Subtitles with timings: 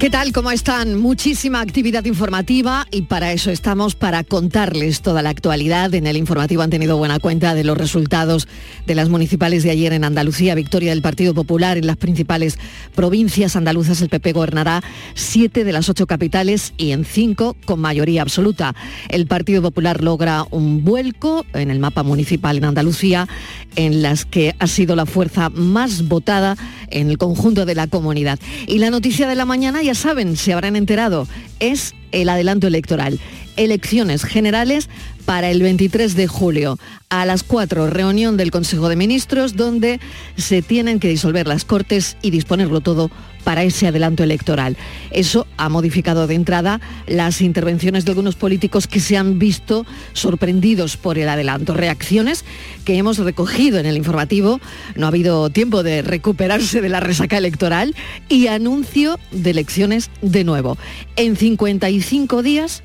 [0.00, 0.32] ¿Qué tal?
[0.32, 0.98] ¿Cómo están?
[0.98, 5.92] Muchísima actividad informativa y para eso estamos, para contarles toda la actualidad.
[5.92, 8.48] En el informativo han tenido buena cuenta de los resultados
[8.86, 12.58] de las municipales de ayer en Andalucía, victoria del Partido Popular en las principales
[12.94, 14.00] provincias andaluzas.
[14.00, 18.74] El PP gobernará siete de las ocho capitales y en cinco con mayoría absoluta.
[19.10, 23.28] El Partido Popular logra un vuelco en el mapa municipal en Andalucía,
[23.76, 26.56] en las que ha sido la fuerza más votada
[26.88, 28.38] en el conjunto de la comunidad.
[28.66, 31.26] Y la noticia de la mañana, ya saben, se habrán enterado,
[31.58, 33.18] es el adelanto electoral.
[33.56, 34.88] Elecciones generales
[35.30, 36.76] para el 23 de julio.
[37.08, 40.00] A las 4, reunión del Consejo de Ministros, donde
[40.36, 43.12] se tienen que disolver las Cortes y disponerlo todo
[43.44, 44.76] para ese adelanto electoral.
[45.12, 50.96] Eso ha modificado de entrada las intervenciones de algunos políticos que se han visto sorprendidos
[50.96, 51.74] por el adelanto.
[51.74, 52.44] Reacciones
[52.84, 54.60] que hemos recogido en el informativo.
[54.96, 57.94] No ha habido tiempo de recuperarse de la resaca electoral
[58.28, 60.76] y anuncio de elecciones de nuevo.
[61.14, 62.82] En 55 días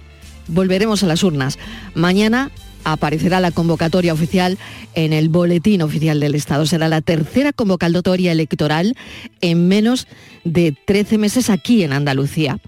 [0.48, 1.58] volveremos a las urnas.
[1.94, 2.52] Mañana
[2.84, 4.58] aparecerá la convocatoria oficial
[4.94, 6.66] en el boletín oficial del Estado.
[6.66, 8.96] Será la tercera convocatoria electoral
[9.42, 10.08] en menos
[10.44, 12.60] de 13 meses aquí en Andalucía.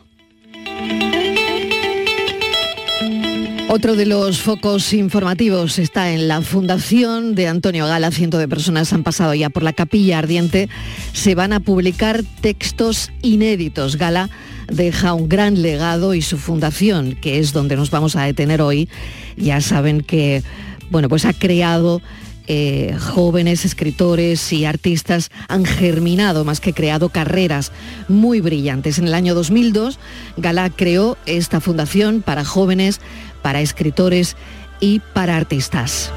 [3.70, 8.12] Otro de los focos informativos está en la Fundación de Antonio Gala.
[8.12, 10.70] Cientos de personas han pasado ya por la capilla ardiente.
[11.12, 13.98] Se van a publicar textos inéditos.
[13.98, 14.30] Gala
[14.68, 18.90] deja un gran legado y su fundación, que es donde nos vamos a detener hoy,
[19.36, 20.44] ya saben que
[20.90, 22.02] bueno, pues ha creado
[22.48, 27.74] eh, jóvenes escritores y artistas han germinado más que creado carreras
[28.08, 29.00] muy brillantes.
[29.00, 30.00] En el año 2002,
[30.38, 33.02] Gala creó esta fundación para jóvenes,
[33.42, 34.38] para escritores
[34.80, 36.12] y para artistas.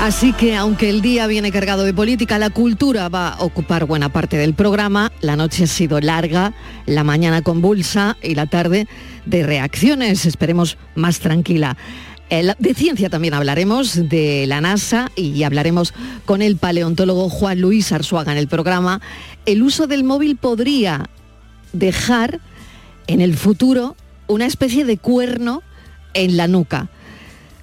[0.00, 4.08] Así que aunque el día viene cargado de política, la cultura va a ocupar buena
[4.08, 5.10] parte del programa.
[5.20, 6.54] La noche ha sido larga,
[6.86, 8.86] la mañana convulsa y la tarde
[9.26, 11.76] de reacciones, esperemos más tranquila.
[12.30, 15.92] Eh, de ciencia también hablaremos, de la NASA y hablaremos
[16.24, 19.00] con el paleontólogo Juan Luis Arzuaga en el programa.
[19.46, 21.10] El uso del móvil podría
[21.72, 22.40] dejar
[23.08, 23.96] en el futuro
[24.28, 25.62] una especie de cuerno
[26.14, 26.88] en la nuca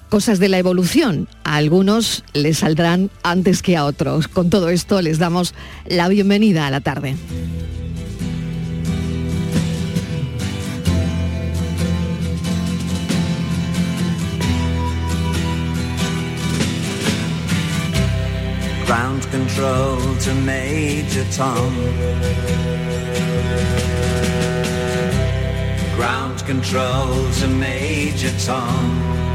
[0.09, 1.27] cosas de la evolución.
[1.43, 4.27] A algunos les saldrán antes que a otros.
[4.27, 5.53] Con todo esto les damos
[5.85, 7.15] la bienvenida a la tarde.
[18.85, 21.73] Ground control to Major Tom.
[25.95, 29.34] Ground control to Major Tom.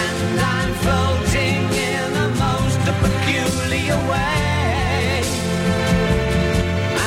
[0.02, 5.22] And I'm floating in a most peculiar way.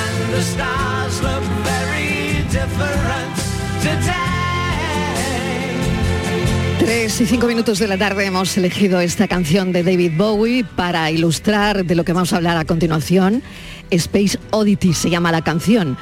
[0.01, 3.35] And the stars look very different
[3.81, 4.23] today.
[6.79, 11.09] Tres y cinco minutos de la tarde hemos elegido esta canción de David Bowie para
[11.11, 13.41] ilustrar de lo que vamos a hablar a continuación.
[13.95, 15.97] Space Oddity se llama la canción.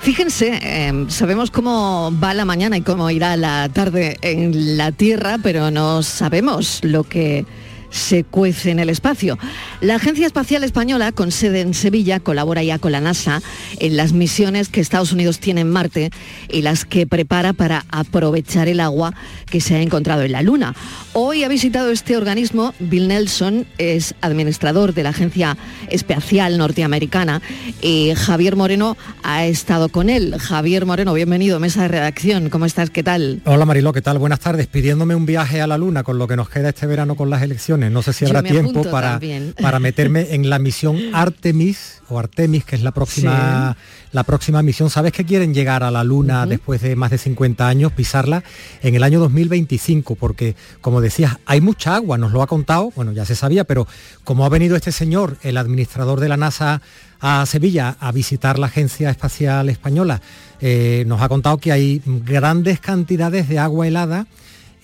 [0.00, 5.36] Fíjense, eh, sabemos cómo va la mañana y cómo irá la tarde en la Tierra,
[5.42, 7.44] pero no sabemos lo que
[7.90, 9.38] se cuece en el espacio.
[9.80, 13.42] La Agencia Espacial Española, con sede en Sevilla, colabora ya con la NASA
[13.78, 16.10] en las misiones que Estados Unidos tiene en Marte
[16.48, 19.14] y las que prepara para aprovechar el agua
[19.46, 20.74] que se ha encontrado en la Luna.
[21.12, 25.56] Hoy ha visitado este organismo Bill Nelson, es administrador de la Agencia
[25.88, 27.42] Espacial Norteamericana
[27.82, 30.36] y Javier Moreno ha estado con él.
[30.38, 32.48] Javier Moreno, bienvenido, mesa de redacción.
[32.48, 32.90] ¿Cómo estás?
[32.90, 33.42] ¿Qué tal?
[33.44, 34.18] Hola Mariló, ¿qué tal?
[34.18, 34.68] Buenas tardes.
[34.68, 37.42] Pidiéndome un viaje a la Luna con lo que nos queda este verano con las
[37.42, 37.90] elecciones.
[37.90, 39.52] No sé si habrá tiempo para, también.
[39.60, 43.76] para meterme en la misión Artemis o Artemis, que es la próxima,
[44.12, 44.90] la próxima misión.
[44.90, 48.42] ¿Sabes que quieren llegar a la Luna después de más de 50 años, pisarla
[48.82, 50.16] en el año 2025?
[50.16, 53.86] Porque, como decías, hay mucha agua, nos lo ha contado, bueno, ya se sabía, pero
[54.24, 56.82] como ha venido este señor, el administrador de la NASA,
[57.20, 60.22] a Sevilla a visitar la Agencia Espacial Española,
[60.60, 64.26] eh, nos ha contado que hay grandes cantidades de agua helada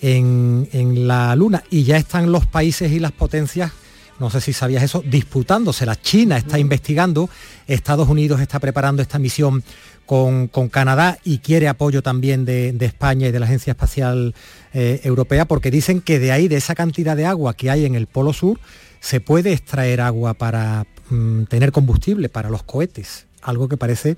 [0.01, 3.71] en, en la Luna y ya están los países y las potencias
[4.19, 5.85] no sé si sabías eso, disputándose.
[5.85, 7.29] La China está investigando,
[7.67, 9.63] Estados Unidos está preparando esta misión
[10.05, 14.33] con, con Canadá y quiere apoyo también de, de España y de la Agencia Espacial
[14.73, 17.95] eh, Europea, porque dicen que de ahí, de esa cantidad de agua que hay en
[17.95, 18.59] el Polo Sur,
[18.99, 24.17] se puede extraer agua para mm, tener combustible para los cohetes, algo que parece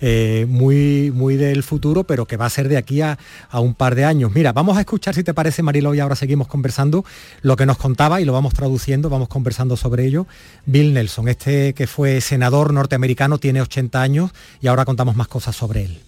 [0.00, 3.18] eh, muy, muy del futuro, pero que va a ser de aquí a,
[3.50, 4.32] a un par de años.
[4.34, 7.04] Mira, vamos a escuchar si te parece, Marilo, y ahora seguimos conversando
[7.42, 10.26] lo que nos contaba y lo vamos traduciendo, vamos conversando sobre ello.
[10.66, 14.30] Bill Nelson, este que fue senador norteamericano, tiene 80 años
[14.60, 15.98] y ahora contamos más cosas sobre él.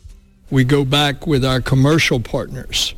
[0.50, 2.96] We go back with our commercial partners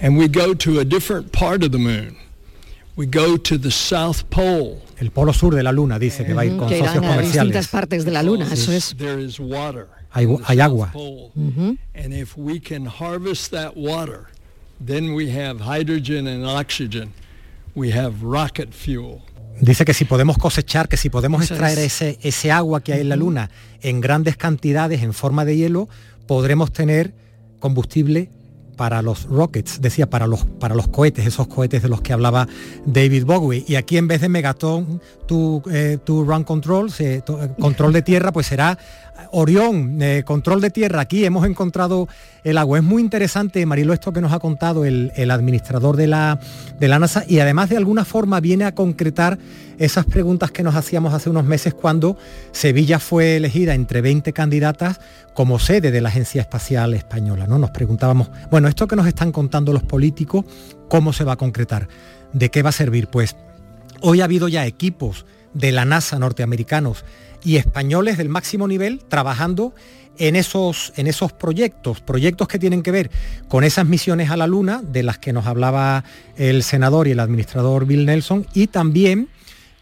[0.00, 2.16] and we go to a different part of the moon.
[2.96, 4.82] We go to the South Pole.
[4.98, 7.04] El polo sur de la Luna dice que va a ir con que socios irán
[7.04, 7.68] a distintas comerciales.
[7.68, 8.96] partes de la Luna, eso es.
[8.98, 9.86] There is water.
[10.10, 10.90] Hay, agua.
[10.92, 11.30] Pole.
[11.94, 14.24] And if we can harvest that water,
[14.84, 17.12] then we have hydrogen and oxygen.
[17.74, 19.20] We have rocket fuel.
[19.60, 21.86] Dice que si podemos cosechar, que si podemos extraer es.
[22.00, 23.50] ese, ese agua que hay en la Luna
[23.82, 25.88] en grandes cantidades en forma de hielo,
[26.26, 27.12] podremos tener
[27.58, 28.30] combustible
[28.76, 32.46] para los rockets, decía, para los, para los cohetes, esos cohetes de los que hablaba
[32.86, 33.64] David Bowie.
[33.66, 37.22] Y aquí en vez de Megaton, tu, eh, tu Run Control, se- eh,
[37.58, 38.78] control de tierra, pues será
[39.30, 41.00] Orión, eh, control de tierra.
[41.00, 42.08] Aquí hemos encontrado
[42.44, 42.78] el agua.
[42.78, 46.38] Es muy interesante, Marilo, esto que nos ha contado el, el administrador de la,
[46.78, 49.38] de la NASA y además de alguna forma viene a concretar
[49.78, 52.16] esas preguntas que nos hacíamos hace unos meses cuando
[52.52, 55.00] Sevilla fue elegida entre 20 candidatas
[55.34, 57.46] como sede de la Agencia Espacial Española.
[57.46, 57.58] ¿no?
[57.58, 60.44] Nos preguntábamos, bueno, esto que nos están contando los políticos,
[60.88, 61.88] ¿cómo se va a concretar?
[62.32, 63.08] ¿De qué va a servir?
[63.08, 63.36] Pues
[64.00, 67.04] hoy ha habido ya equipos de la NASA norteamericanos
[67.42, 69.74] y españoles del máximo nivel trabajando
[70.18, 73.10] en esos, en esos proyectos, proyectos que tienen que ver
[73.48, 76.04] con esas misiones a la Luna, de las que nos hablaba
[76.36, 79.28] el senador y el administrador Bill Nelson, y también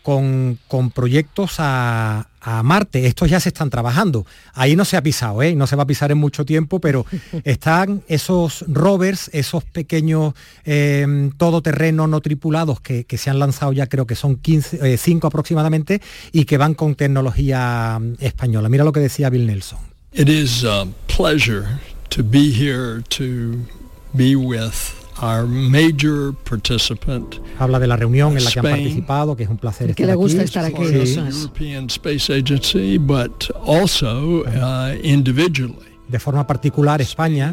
[0.02, 3.06] con, con proyectos a, a Marte.
[3.06, 4.24] Estos ya se están trabajando.
[4.54, 5.54] Ahí no se ha pisado, ¿eh?
[5.56, 7.04] no se va a pisar en mucho tiempo, pero
[7.44, 10.32] están esos rovers, esos pequeños
[10.64, 14.96] eh, todoterreno no tripulados que, que se han lanzado ya, creo que son 15, eh,
[14.96, 16.00] 5 aproximadamente,
[16.30, 18.68] y que van con tecnología mm, española.
[18.68, 19.80] Mira lo que decía Bill Nelson.
[20.12, 21.66] It is a pleasure
[22.10, 23.66] to be here to
[24.14, 28.84] be with our major participant, Habla de la reunión en la que han Spain.
[28.84, 30.20] participado, que es un placer Que estar le aquí.
[30.20, 31.36] gusta estar aquí, part of eso the es.
[31.42, 35.76] European Space Agency, but also uh, individually.
[36.08, 37.52] De forma particular, España,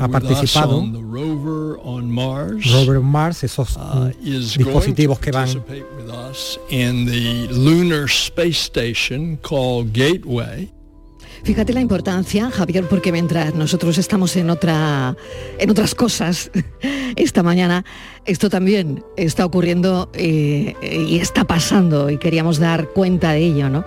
[0.00, 0.78] ha participado.
[0.78, 3.44] on the rover on Mars.
[3.44, 5.48] Esos uh, mm, dispositivos que van
[6.70, 10.72] in the lunar space station called Gateway.
[11.44, 15.14] Fíjate la importancia, Javier, porque mientras nosotros estamos en otra,
[15.58, 16.50] en otras cosas
[17.16, 17.84] esta mañana,
[18.24, 23.84] esto también está ocurriendo eh, y está pasando y queríamos dar cuenta de ello, ¿no?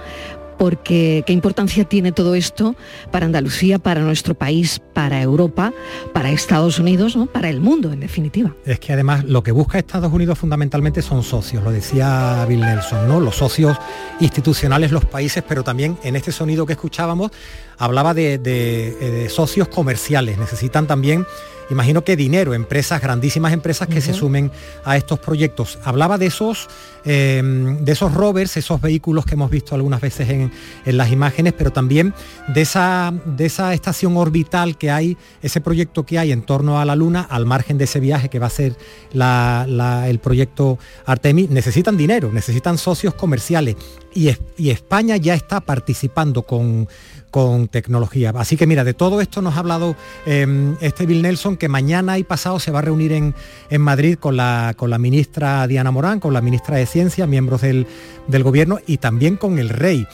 [0.58, 2.76] Porque qué importancia tiene todo esto
[3.12, 5.72] para Andalucía, para nuestro país, para Europa,
[6.14, 7.28] para Estados Unidos, ¿no?
[7.28, 8.56] Para el mundo, en definitiva.
[8.66, 13.08] Es que además lo que busca Estados Unidos fundamentalmente son socios, lo decía Bill Nelson,
[13.08, 13.20] ¿no?
[13.20, 13.78] Los socios
[14.20, 17.32] institucionales, los países, pero también en este sonido que escuchábamos
[17.78, 20.38] hablaba de, de- eh, de socios comerciales.
[20.38, 21.26] Necesitan también,
[21.70, 24.52] imagino que dinero, empresas, grandísimas empresas que se sumen
[24.86, 25.80] a estos proyectos.
[25.84, 26.68] Hablaba de esos,
[27.06, 27.42] eh,
[27.82, 30.52] de esos rovers, esos vehículos que hemos visto algunas veces en,
[30.86, 32.14] en las imágenes, pero también
[32.48, 36.86] de esa, de esa estación orbital que hay, ese proyecto que hay en torno a
[36.86, 38.76] la Luna, al margen de ese viaje que va a ser
[39.14, 43.76] la- la- el proyecto Artemis, necesitan dinero, necesitan socios comerciales.
[44.14, 46.88] Y, es- y España ya está participando con,
[47.32, 48.34] con tecnología.
[48.36, 52.18] Así que mira, de todo esto nos ha hablado em, este Bill Nelson, que mañana
[52.18, 53.36] y pasado se va a reunir en,
[53.70, 57.62] en Madrid con la, con la ministra Diana Morán, con la ministra de Ciencia, miembros
[57.62, 57.88] del,
[58.28, 60.08] del gobierno y también con el rey.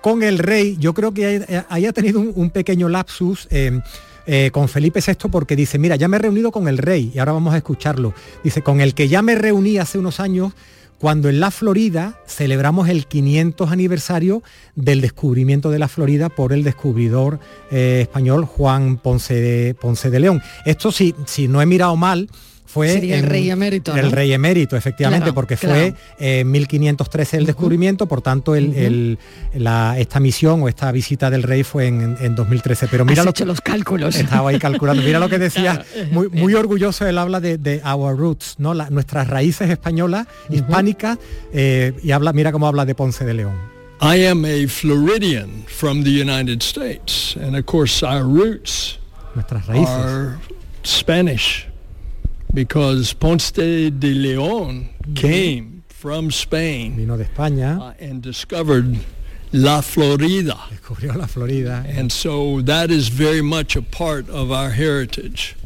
[0.00, 3.46] Con el rey, yo creo que haya tenido un, pequeño lapsus.
[3.50, 3.82] em,
[4.26, 7.18] eh, con Felipe VI porque dice, mira, ya me he reunido con el rey y
[7.18, 8.14] ahora vamos a escucharlo.
[8.44, 10.52] Dice, con el que ya me reuní hace unos años
[11.00, 14.42] cuando en la Florida celebramos el 500 aniversario
[14.74, 17.40] del descubrimiento de la Florida por el descubridor
[17.70, 20.42] eh, español Juan Ponce de, Ponce de León.
[20.66, 22.28] Esto si, si no he mirado mal,
[22.72, 25.74] fue Sería el rey emérito, El rey emérito, efectivamente, Claro, porque claro.
[26.18, 29.18] fue en 1513 el descubrimiento, por tanto el- el-
[29.54, 32.86] la- esta misión o esta visita del rey fue en, en 2013.
[32.88, 34.14] Pero mira Has lo hecho los cálculos.
[34.16, 35.02] estaba ahí calculando.
[35.02, 36.08] Mira lo que decía, Claro.
[36.12, 38.72] muy, muy orgulloso él habla de, de our roots, ¿no?
[38.74, 41.18] La- nuestras raíces españolas, hispánicas,
[41.52, 43.54] eh, y habla, mira cómo habla de Ponce de León.
[44.02, 48.98] I am a Floridian from the United States, and of course our roots
[49.34, 49.88] Nuestras raíces.
[49.88, 50.36] are
[50.84, 51.66] Spanish
[52.52, 58.98] because Ponce de León came from Spain Vino de España, uh, and discovered
[59.52, 60.56] La Florida.
[60.70, 65.56] descubrió la Florida, And so that is very much a part of our heritage.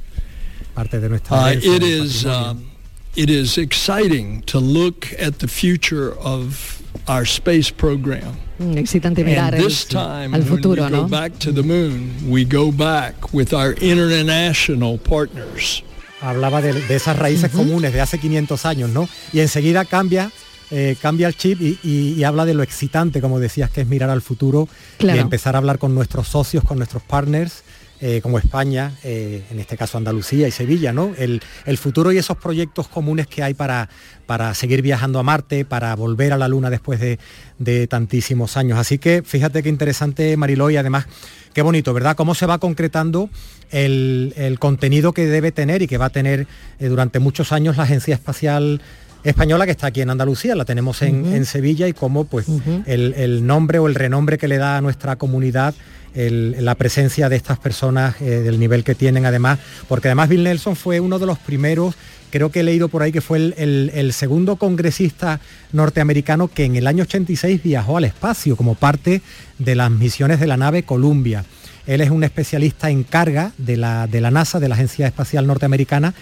[0.74, 2.50] parte de nuestra Uh, herencia, it del is patrimonio.
[2.50, 2.70] um,
[3.16, 8.36] it is exciting to look at the future of our space program.
[8.58, 11.04] Mm, Excitante mirar and el- this time, al when we go ¿no?
[11.08, 15.82] back to the moon, we go back with our international partners.
[16.28, 19.08] Hablaba de, de esas raíces comunes de hace 500 años, ¿no?
[19.32, 20.30] Y enseguida cambia,
[20.70, 23.86] eh, cambia el chip y, y- y habla de lo excitante, como decías, que es
[23.86, 25.18] mirar al futuro Claro.
[25.18, 27.62] y empezar a hablar con nuestros socios, con nuestros partners.
[28.06, 31.14] Eh, como España, eh, en este caso Andalucía y Sevilla, ¿no?
[31.16, 31.40] El,
[31.78, 33.88] futuro y esos proyectos comunes que hay para,
[34.26, 37.18] para seguir viajando a Marte, para volver a la Luna después de,
[37.58, 38.78] de tantísimos años.
[38.78, 41.06] Así que fíjate qué interesante, Mariló, y además
[41.54, 42.14] qué bonito, ¿verdad?
[42.14, 43.30] Cómo se va concretando
[43.70, 46.46] el, el contenido que debe tener y que va a tener
[46.78, 48.82] eh, durante muchos años la Agencia Espacial
[49.24, 52.46] Española que está aquí en Andalucía, la tenemos en, en Sevilla y cómo pues
[52.86, 55.74] el, el nombre o el renombre que le da a nuestra comunidad
[56.14, 60.44] el- la presencia de estas personas eh, del nivel que tienen además, porque además Bill
[60.44, 61.96] Nelson fue uno de los primeros,
[62.30, 65.40] creo que he leído por ahí que fue el, el- el segundo congresista
[65.72, 69.22] norteamericano que en el año 86 viajó al espacio como parte
[69.58, 71.44] de las misiones de la nave Columbia.
[71.86, 75.46] Él es un especialista en carga de la, de la NASA, de la Agencia Espacial
[75.46, 76.14] Norteamericana,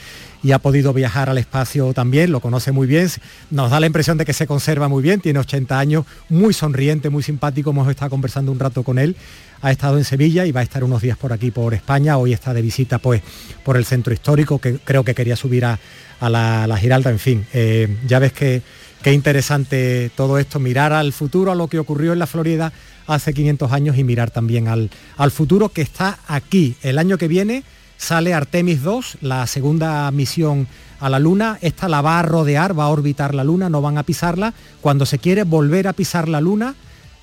[0.42, 3.08] y ha podido viajar al espacio también, lo conoce muy bien,
[3.50, 7.10] nos da la impresión de que se conserva muy bien, tiene 80 años, muy sonriente,
[7.10, 9.16] muy simpático, hemos estado conversando un rato con él,
[9.60, 12.32] ha estado en Sevilla y va a estar unos días por aquí, por España, hoy
[12.32, 13.22] está de visita pues
[13.64, 15.78] por el centro histórico, que creo que quería subir a,
[16.20, 18.62] la, la Giralda, en fin, eh, ya ves que
[19.02, 22.72] qué interesante todo esto, mirar al futuro, a lo que ocurrió en la Florida
[23.06, 26.76] hace 500 años y mirar también al, al futuro que está aquí.
[26.82, 27.64] El año que viene
[27.96, 30.66] sale Artemis 2, la segunda misión
[31.00, 31.58] a la Luna.
[31.60, 34.54] Esta la va a rodear, va a orbitar la Luna, no van a pisarla.
[34.80, 36.74] Cuando se quiere volver a pisar la Luna,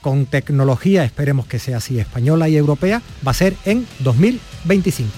[0.01, 5.11] con tecnología, esperemos que sea así, española y europea, va a ser en 2025.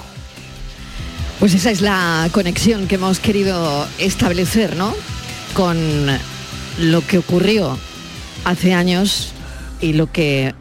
[1.39, 4.93] Pues esa es la conexión que hemos querido establecer, ¿no?
[5.53, 5.77] Con
[6.79, 7.77] lo que ocurrió
[8.45, 9.33] hace años
[9.81, 10.53] y lo que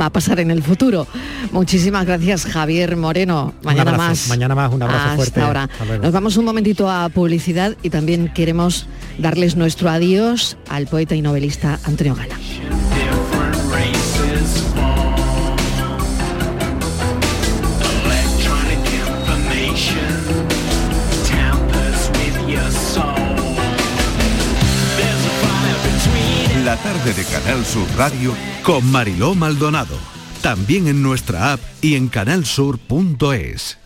[0.00, 1.06] va a pasar en el futuro.
[1.52, 3.54] Muchísimas gracias, Javier Moreno.
[3.62, 4.28] Mañana abrazo, más.
[4.28, 5.40] mañana más, un abrazo Hasta fuerte.
[5.40, 5.68] ahora.
[5.78, 5.98] Hasta.
[6.02, 8.86] Nos vamos un momentito a publicidad y también queremos
[9.18, 12.36] darles nuestro adiós al poeta y novelista Antonio Gala.
[26.64, 28.34] La tarde de Canal Sur Radio
[28.68, 29.96] con Mariló Maldonado.
[30.42, 33.78] También en nuestra app y en canalsur.es.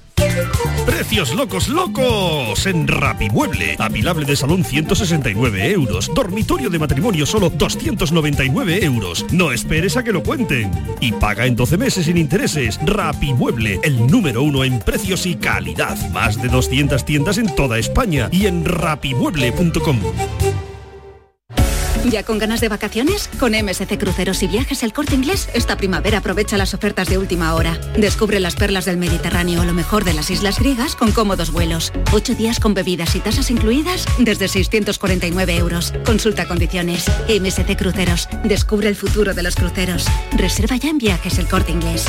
[0.85, 3.77] Precios locos locos en Rapimueble.
[3.79, 6.11] Apilable de salón 169 euros.
[6.13, 9.25] Dormitorio de matrimonio solo 299 euros.
[9.31, 10.73] No esperes a que lo cuenten.
[11.01, 12.81] Y paga en 12 meses sin intereses.
[12.85, 15.97] Rapimueble, el número uno en precios y calidad.
[16.11, 20.01] Más de 200 tiendas en toda España y en rapimueble.com.
[22.11, 23.29] ¿Ya con ganas de vacaciones?
[23.39, 27.55] Con MSC Cruceros y Viajes El Corte Inglés, esta primavera aprovecha las ofertas de última
[27.55, 27.79] hora.
[27.97, 31.93] Descubre las perlas del Mediterráneo o lo mejor de las islas griegas con cómodos vuelos.
[32.13, 35.93] Ocho días con bebidas y tasas incluidas desde 649 euros.
[36.05, 37.11] Consulta condiciones.
[37.29, 38.29] MSC Cruceros.
[38.45, 40.07] Descubre el futuro de los cruceros.
[40.33, 42.05] Reserva ya en Viajes El Corte Inglés.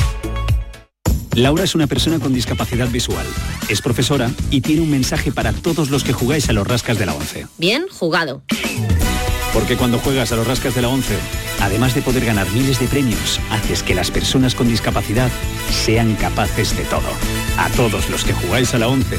[1.34, 3.26] Laura es una persona con discapacidad visual.
[3.68, 7.06] Es profesora y tiene un mensaje para todos los que jugáis a los rascas de
[7.06, 7.46] la 11.
[7.58, 8.44] Bien jugado.
[9.54, 11.16] Porque cuando juegas a los rascas de la 11,
[11.60, 15.30] Además de poder ganar miles de premios, haces que las personas con discapacidad
[15.70, 17.08] sean capaces de todo.
[17.56, 19.18] A todos los que jugáis a la 11,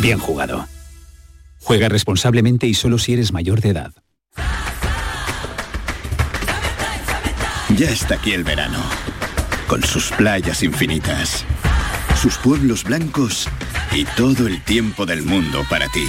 [0.00, 0.66] bien jugado.
[1.60, 3.92] Juega responsablemente y solo si eres mayor de edad.
[7.76, 8.82] Ya está aquí el verano,
[9.66, 11.44] con sus playas infinitas,
[12.20, 13.48] sus pueblos blancos
[13.92, 16.06] y todo el tiempo del mundo para ti.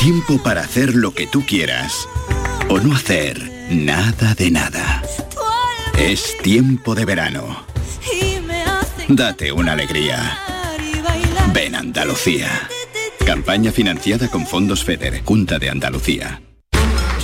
[0.00, 2.08] Tiempo para hacer lo que tú quieras
[2.74, 3.40] o no hacer
[3.70, 5.00] nada de nada.
[5.96, 7.64] Es tiempo de verano.
[9.06, 10.36] Date una alegría.
[11.52, 12.68] Ven Andalucía.
[13.24, 16.43] Campaña financiada con fondos FEDER, Junta de Andalucía.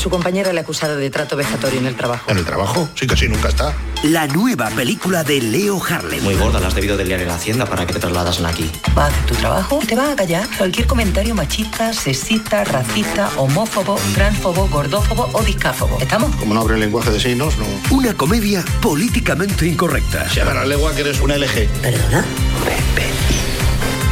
[0.01, 2.31] Su compañera le ha acusado de trato vejatorio en el trabajo.
[2.31, 2.89] ¿En el trabajo?
[2.95, 3.75] Sí, casi nunca está.
[4.03, 6.25] La nueva película de Leo Harlem.
[6.25, 8.71] Muy gorda, la has debido de liar en la hacienda para que te trasladasen aquí.
[8.97, 14.01] Va a hacer tu trabajo te va a callar cualquier comentario machista, sexista, racista, homófobo,
[14.15, 15.99] transfobo, gordófobo o discáfobo.
[16.01, 16.35] ¿Estamos?
[16.37, 17.67] Como no abre el lenguaje de signos, no.
[17.95, 20.31] Una comedia políticamente incorrecta.
[20.31, 21.69] Se la lengua que eres una LG.
[21.83, 22.25] ¿Perdona?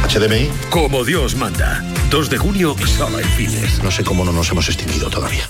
[0.07, 0.51] HDMI.
[0.69, 1.83] Como Dios manda.
[2.11, 3.81] 2 de junio, sala en cines.
[3.83, 5.49] No sé cómo no nos hemos extinguido todavía.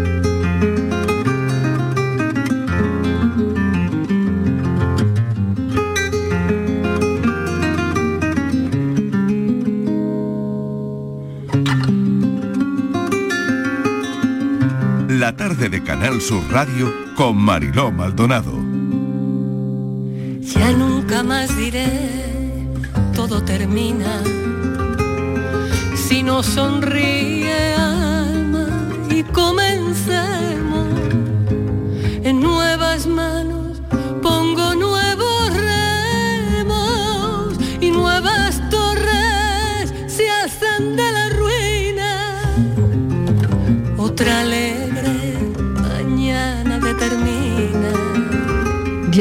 [15.35, 18.51] Tarde de Canal Sur Radio con Mariló Maldonado.
[20.41, 21.87] Ya nunca más diré,
[23.15, 24.21] todo termina.
[25.95, 28.67] Si no sonríe alma
[29.09, 30.87] y comencemos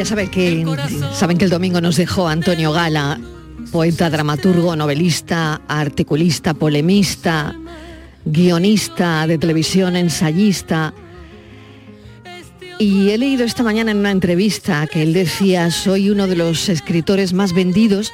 [0.01, 0.65] Ya saben que,
[1.13, 3.21] saben que el domingo nos dejó Antonio Gala,
[3.71, 7.55] poeta, dramaturgo, novelista, articulista, polemista,
[8.25, 10.95] guionista de televisión, ensayista.
[12.79, 16.71] Y he leído esta mañana en una entrevista que él decía, soy uno de los
[16.71, 18.11] escritores más vendidos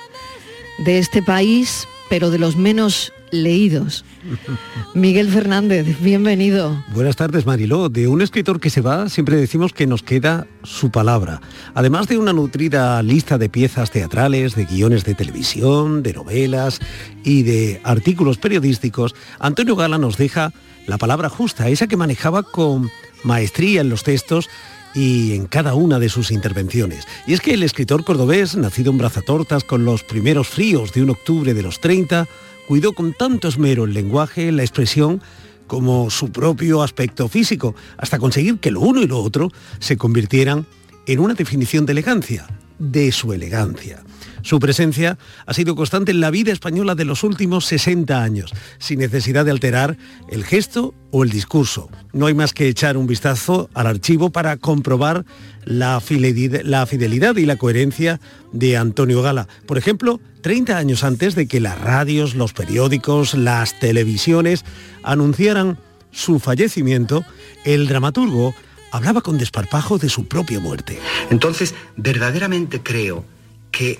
[0.78, 4.04] de este país, pero de los menos leídos.
[4.94, 6.84] Miguel Fernández, bienvenido.
[6.94, 7.88] Buenas tardes, Mariló.
[7.88, 11.40] De un escritor que se va, siempre decimos que nos queda su palabra.
[11.74, 16.80] Además de una nutrida lista de piezas teatrales, de guiones de televisión, de novelas
[17.24, 20.52] y de artículos periodísticos, Antonio Gala nos deja
[20.86, 22.90] la palabra justa, esa que manejaba con
[23.24, 24.48] maestría en los textos
[24.96, 27.06] y en cada una de sus intervenciones.
[27.26, 31.10] Y es que el escritor cordobés, nacido en Brazatortas con los primeros fríos de un
[31.10, 32.26] octubre de los 30,
[32.66, 35.22] cuidó con tanto esmero el lenguaje, la expresión,
[35.66, 40.66] como su propio aspecto físico, hasta conseguir que lo uno y lo otro se convirtieran
[41.06, 42.46] en una definición de elegancia,
[42.78, 44.02] de su elegancia.
[44.42, 49.00] Su presencia ha sido constante en la vida española de los últimos 60 años, sin
[49.00, 49.96] necesidad de alterar
[50.28, 51.90] el gesto o el discurso.
[52.12, 55.24] No hay más que echar un vistazo al archivo para comprobar
[55.64, 58.20] la fidelidad, y la coherencia
[58.52, 59.48] de Antonio Gala.
[59.66, 64.64] Por ejemplo, 30 años antes de que las radios, los periódicos, las televisiones
[65.02, 65.76] anunciaran
[66.12, 67.24] su fallecimiento,
[67.64, 68.54] el dramaturgo
[68.92, 71.00] hablaba con desparpajo de su propia muerte.
[71.30, 73.24] Entonces, verdaderamente creo
[73.72, 73.98] que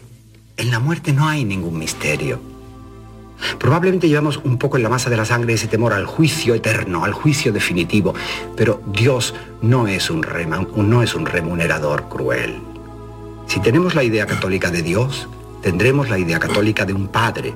[0.57, 2.41] en la muerte no hay ningún misterio.
[3.59, 7.05] Probablemente llevamos un poco en la masa de la sangre ese temor al juicio eterno,
[7.05, 8.15] al juicio definitivo,
[8.57, 10.25] pero Dios no es un,
[10.77, 12.61] no es un remunerador cruel.
[13.49, 15.29] Si tenemos la idea católica de Dios,
[15.67, 17.53] tendremos la idea católica de un Padre.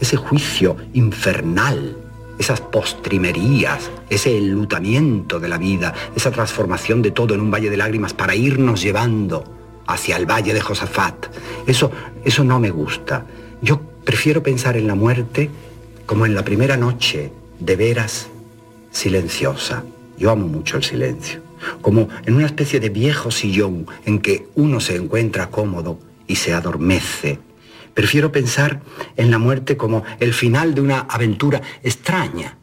[0.00, 1.98] Ese juicio infernal,
[2.38, 7.76] esas postrimerías, ese enlutamiento de la vida, esa transformación de todo en un valle de
[7.76, 9.44] lágrimas para irnos llevando
[9.86, 11.26] hacia el valle de Josafat.
[11.66, 11.90] Eso,
[12.24, 13.26] eso no me gusta.
[13.60, 15.50] Yo prefiero pensar en la muerte
[16.06, 18.28] como en la primera noche, de veras
[18.92, 19.84] silenciosa.
[20.16, 21.40] Yo amo mucho el silencio.
[21.82, 26.52] Como en una especie de viejo sillón en que uno se encuentra cómodo y se
[26.54, 27.38] adormece.
[27.94, 28.80] Prefiero pensar
[29.16, 32.58] en la muerte como el final de una aventura extraña.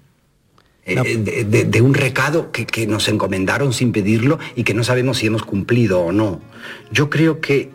[0.84, 4.84] eh, de, de- de un recado que, que nos encomendaron sin pedirlo y que no
[4.84, 6.42] sabemos si hemos cumplido o no.
[6.92, 7.70] Yo creo que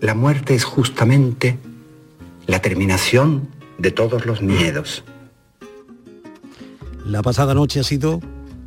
[0.00, 1.58] la muerte es justamente
[2.46, 5.04] la terminación de todos los miedos.
[7.04, 8.20] La pasada noche ha sido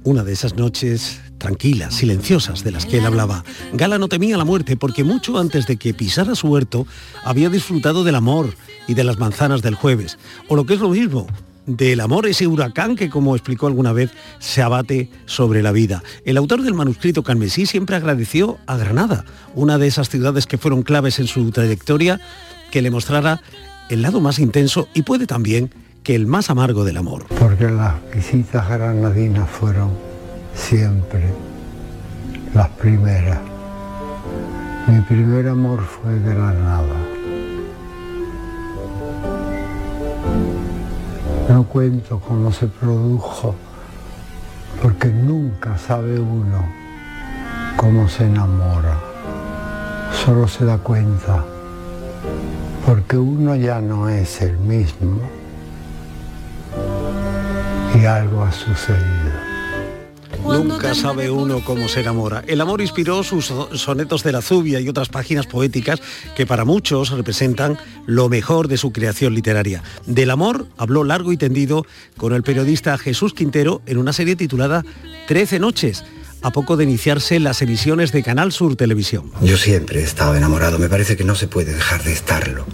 [0.07, 3.43] una de esas noches tranquilas, silenciosas de las que él hablaba.
[3.73, 6.87] Gala no temía la muerte porque mucho antes de que pisara su huerto
[7.25, 8.53] había disfrutado del amor
[8.87, 10.17] y de las manzanas del jueves.
[10.47, 11.27] O lo que es lo mismo,
[11.65, 16.01] del amor ese huracán que, como explicó alguna vez, se abate sobre la vida.
[16.23, 20.83] El autor del manuscrito carmesí siempre agradeció a Granada, una de esas ciudades que fueron
[20.83, 22.21] claves en su trayectoria,
[22.71, 23.41] que le mostrara
[23.89, 25.69] el lado más intenso y puede también
[26.15, 27.25] el más amargo del amor.
[27.39, 29.91] porque las visitas granadinas fueron
[30.53, 31.33] siempre
[32.53, 33.39] las primeras.
[34.87, 36.95] Mi primer amor fue Granada.
[41.49, 43.55] No cuento cómo se produjo,
[44.81, 46.65] porque nunca sabe uno
[47.75, 48.97] cómo se enamora.
[50.25, 51.43] Solo se da cuenta,
[52.85, 55.21] porque uno ya no es el mismo
[58.01, 59.47] y algo ha sucedido.
[60.43, 62.43] Nunca sabe uno cómo se enamora.
[62.47, 65.99] El amor inspiró sus so- sonetos de la Zubia y otras páginas poéticas
[66.35, 69.83] que para muchos representan lo mejor de su creación literaria.
[70.05, 71.85] Del amor habló largo y tendido
[72.17, 74.83] con el periodista Jesús Quintero en una serie titulada
[75.27, 76.03] Trece noches,
[76.43, 79.31] a poco de iniciarse las emisiones de Canal Sur Televisión.
[79.41, 82.65] Yo siempre he estado enamorado, me parece que no se puede dejar de estarlo.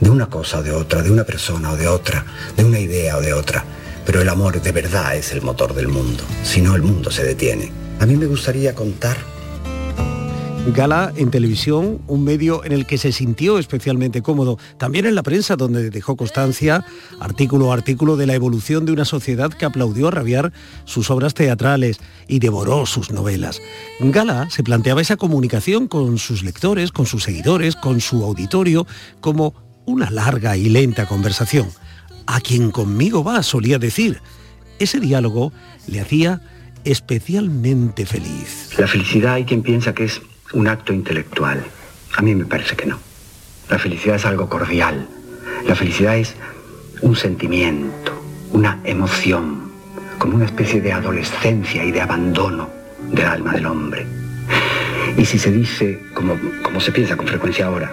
[0.00, 2.24] De una cosa o de otra, de una persona o de otra,
[2.56, 3.64] de una idea o de otra.
[4.08, 7.24] Pero el amor de verdad es el motor del mundo, si no el mundo se
[7.24, 7.70] detiene.
[8.00, 9.18] A mí me gustaría contar
[10.74, 15.22] Gala en televisión, un medio en el que se sintió especialmente cómodo, también en la
[15.22, 16.86] prensa donde dejó constancia,
[17.20, 20.54] artículo a artículo, de la evolución de una sociedad que aplaudió a rabiar
[20.86, 23.60] sus obras teatrales y devoró sus novelas.
[24.00, 28.86] Gala se planteaba esa comunicación con sus lectores, con sus seguidores, con su auditorio,
[29.20, 29.52] como
[29.84, 31.68] una larga y lenta conversación.
[32.30, 34.20] A quien conmigo va, solía decir.
[34.78, 35.50] Ese diálogo
[35.86, 36.42] le hacía
[36.84, 38.74] especialmente feliz.
[38.76, 40.20] La felicidad hay quien piensa que es
[40.52, 41.64] un acto intelectual.
[42.18, 42.98] A mí me parece que no.
[43.70, 45.08] La felicidad es algo cordial.
[45.66, 46.34] La felicidad es
[47.00, 48.12] un sentimiento,
[48.52, 49.72] una emoción,
[50.18, 52.68] como una especie de adolescencia y de abandono
[53.10, 54.06] del alma del hombre.
[55.16, 57.90] Y si se dice, como, como se piensa con frecuencia ahora,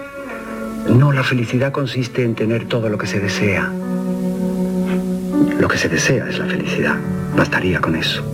[0.90, 3.72] no, la felicidad consiste en tener todo lo que se desea.
[5.58, 6.96] Lo que se desea es la felicidad.
[7.36, 8.24] Bastaría con eso.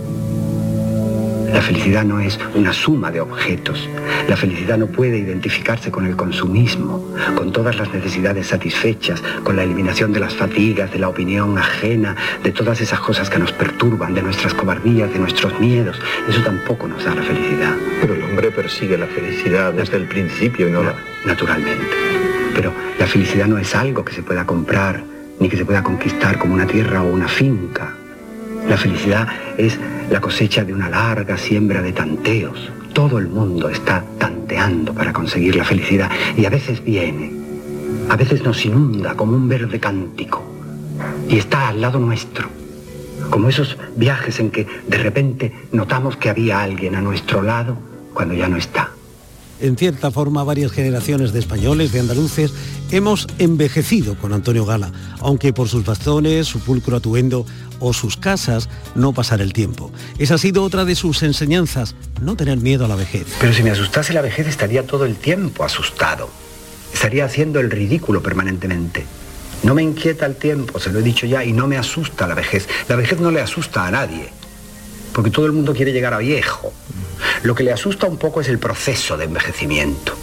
[1.53, 3.87] La felicidad no es una suma de objetos.
[4.27, 9.63] La felicidad no puede identificarse con el consumismo, con todas las necesidades satisfechas, con la
[9.63, 14.15] eliminación de las fatigas, de la opinión ajena, de todas esas cosas que nos perturban,
[14.15, 16.01] de nuestras cobardías, de nuestros miedos.
[16.27, 17.75] Eso tampoco nos da la felicidad.
[18.01, 20.95] Pero el hombre persigue la felicidad desde el principio y no la...
[21.23, 21.95] Naturalmente.
[22.55, 25.03] Pero la felicidad no es algo que se pueda comprar,
[25.43, 27.93] ni que se pueda conquistar como una tierra o una finca.
[28.69, 29.27] La felicidad
[29.57, 29.77] es
[30.09, 32.71] la cosecha de una larga siembra de tanteos.
[32.93, 37.29] Todo el mundo está tanteando para conseguir la felicidad y a veces viene,
[38.07, 40.41] a veces nos inunda como un verde cántico
[41.27, 42.47] y está al lado nuestro.
[43.29, 47.77] Como esos viajes en que de repente notamos que había alguien a nuestro lado
[48.13, 48.91] cuando ya no está.
[49.59, 52.53] En cierta forma varias generaciones de españoles, de andaluces,
[52.91, 57.45] hemos envejecido con Antonio Gala, aunque por sus bastones, su pulcro atuendo
[57.79, 59.91] o sus casas no pasar el tiempo.
[60.17, 63.27] Esa ha sido otra de sus enseñanzas, no tener miedo a la vejez.
[63.39, 66.29] Pero si me asustase la vejez estaría todo el tiempo asustado.
[66.93, 69.05] Estaría haciendo el ridículo permanentemente.
[69.63, 72.35] No me inquieta el tiempo, se lo he dicho ya, y no me asusta la
[72.35, 72.67] vejez.
[72.87, 74.29] La vejez no le asusta a nadie,
[75.13, 76.73] porque todo el mundo quiere llegar a viejo.
[77.43, 80.13] Lo que le asusta un poco es el proceso de envejecimiento,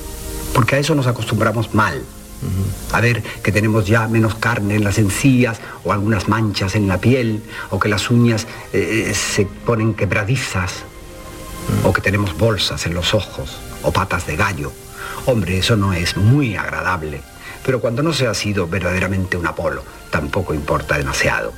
[0.53, 2.03] porque a eso nos acostumbramos mal.
[2.93, 6.99] A ver que tenemos ya menos carne en las encías o algunas manchas en la
[6.99, 10.85] piel, o que las uñas eh, se ponen quebradizas,
[11.85, 14.73] o que tenemos bolsas en los ojos, o patas de gallo.
[15.27, 17.21] Hombre, eso no es muy agradable,
[17.65, 21.53] pero cuando no se ha sido verdaderamente un Apolo, tampoco importa demasiado.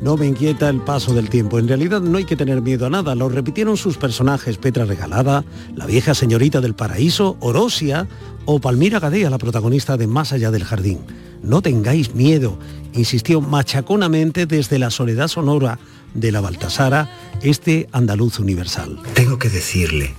[0.00, 1.58] No me inquieta el paso del tiempo.
[1.58, 3.14] En realidad no hay que tener miedo a nada.
[3.14, 8.06] Lo repitieron sus personajes Petra Regalada, la vieja señorita del paraíso, Orosia
[8.44, 11.00] o Palmira Gadea, la protagonista de Más allá del jardín.
[11.42, 12.58] No tengáis miedo,
[12.92, 15.78] insistió machaconamente desde la soledad sonora
[16.14, 17.10] de la Baltasara,
[17.42, 18.98] este andaluz universal.
[19.14, 20.14] Tengo que decirle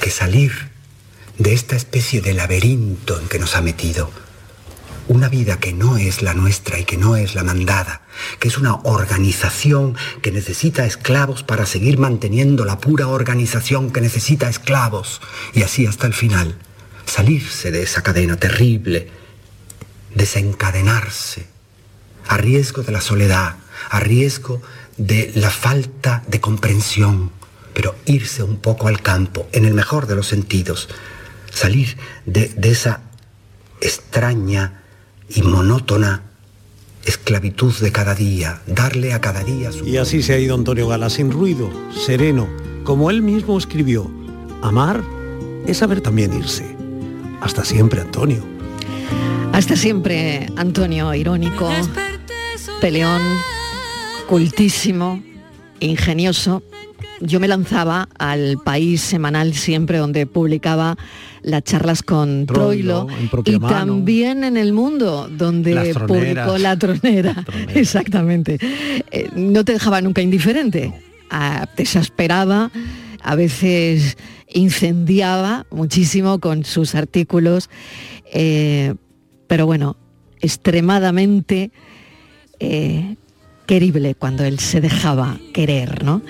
[0.00, 0.52] que salir
[1.38, 4.10] de esta especie de laberinto en que nos ha metido
[5.08, 8.02] una vida que no es la nuestra y que no es la mandada,
[8.38, 14.48] que es una organización que necesita esclavos para seguir manteniendo la pura organización que necesita
[14.48, 15.20] esclavos,
[15.52, 16.56] y así hasta el final,
[17.06, 19.10] salirse de esa cadena terrible,
[20.14, 21.46] desencadenarse,
[22.28, 23.56] a riesgo de la soledad,
[23.90, 24.62] a riesgo
[24.96, 27.32] de la falta de comprensión,
[27.74, 30.88] pero irse un poco al campo, en el mejor de los sentidos,
[31.50, 33.00] salir de, de esa
[33.80, 34.81] extraña
[35.34, 36.22] y monótona
[37.04, 39.86] esclavitud de cada día, darle a cada día su...
[39.86, 42.48] Y así se ha ido Antonio Gala, sin ruido, sereno,
[42.84, 44.10] como él mismo escribió.
[44.62, 45.02] Amar
[45.66, 46.76] es saber también irse.
[47.40, 48.44] Hasta siempre, Antonio.
[49.52, 51.68] Hasta siempre, Antonio, irónico,
[52.80, 53.20] peleón,
[54.28, 55.22] cultísimo,
[55.80, 56.62] ingenioso.
[57.24, 60.96] Yo me lanzaba al país semanal siempre donde publicaba
[61.42, 63.06] las charlas con Troilo,
[63.44, 63.68] y mano.
[63.68, 67.44] también en el mundo donde publicó La Tronera.
[67.74, 68.58] Exactamente.
[69.10, 70.92] Eh, no te dejaba nunca indiferente.
[71.30, 72.70] Ah, te exasperaba,
[73.22, 74.16] a veces
[74.48, 77.70] incendiaba muchísimo con sus artículos,
[78.32, 78.94] eh,
[79.46, 79.96] pero bueno,
[80.40, 81.70] extremadamente
[82.60, 83.16] eh,
[83.66, 86.22] querible cuando él se dejaba querer, ¿no?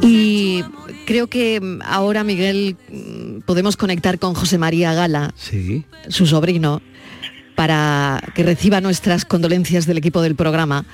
[0.00, 0.62] Y
[1.06, 5.84] creo que mm, ahora, Miguel, mm, podemos conectar con José María Gala, Sí.
[6.08, 6.80] su sobrino,
[7.54, 10.84] para que reciba nuestras condolencias del equipo del programa.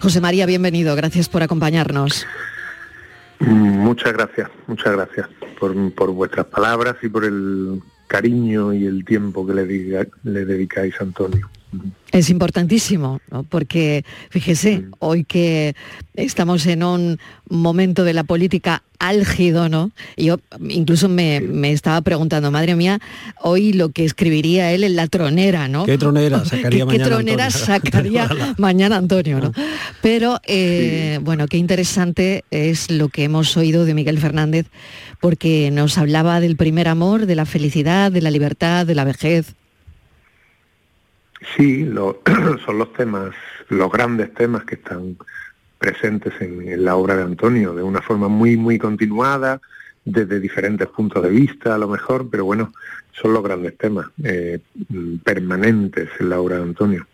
[0.00, 2.26] José María, bienvenido, gracias por acompañarnos.
[3.40, 5.28] Muchas gracias, muchas gracias
[5.60, 10.44] por, por vuestras palabras y por el cariño y el tiempo que le, diga- le
[10.46, 11.50] dedicáis a Antonio.
[12.12, 13.42] Es importantísimo, ¿no?
[13.42, 15.74] porque fíjese, hoy que
[16.14, 19.90] estamos en un momento de la política álgido, ¿no?
[20.16, 23.00] Yo incluso me, me estaba preguntando, madre mía,
[23.42, 25.84] hoy lo que escribiría él en la tronera, ¿no?
[25.84, 27.66] ¿Qué tronera sacaría ¿Qué, qué mañana tronera Antonio?
[27.66, 29.52] sacaría mañana Antonio, ¿no?
[30.00, 34.66] Pero eh, bueno, qué interesante es lo que hemos oído de Miguel Fernández,
[35.20, 39.54] porque nos hablaba del primer amor, de la felicidad, de la libertad, de la vejez.
[41.54, 42.22] Sí, lo-
[42.64, 43.34] son los temas,
[43.68, 45.16] los grandes temas que están
[45.78, 49.60] presentes en, la obra de Antonio, de una forma muy, muy continuada,
[50.04, 52.72] desde diferentes puntos de vista a lo mejor, pero bueno,
[53.12, 57.06] son los grandes temas eh, mm, permanentes en la obra de Antonio.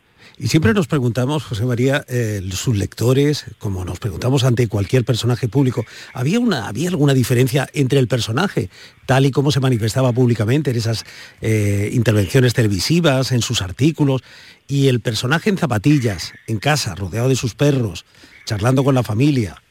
[0.43, 5.47] Y siempre nos preguntamos, José María, eh, sus lectores, como nos preguntamos ante cualquier personaje
[5.47, 8.69] público, ¿había, una, ¿había alguna diferencia entre el personaje,
[9.07, 11.05] tal y como se manifestaba públicamente en esas
[11.43, 14.25] eh, intervenciones televisivas, en sus artículos,
[14.67, 18.05] y el personaje en zapatillas, en casa, rodeado de sus perros,
[18.45, 19.62] charlando con la familia?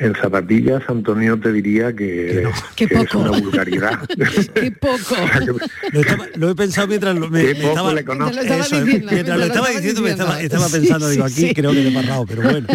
[0.00, 3.18] En zapatillas, Antonio te diría que, es poco.
[3.18, 3.98] una vulgaridad.
[4.54, 5.16] Qué poco.
[5.92, 8.34] Lo, estaba- lo he pensado mientras lo, me, Qué me poco estaba, le conozco.
[8.36, 11.54] Lo estaba Eso, diciendo, mientras lo estaba diciendo, me estaba pensando, Sí, digo, aquí sí.
[11.54, 12.66] creo que le he parado, pero bueno,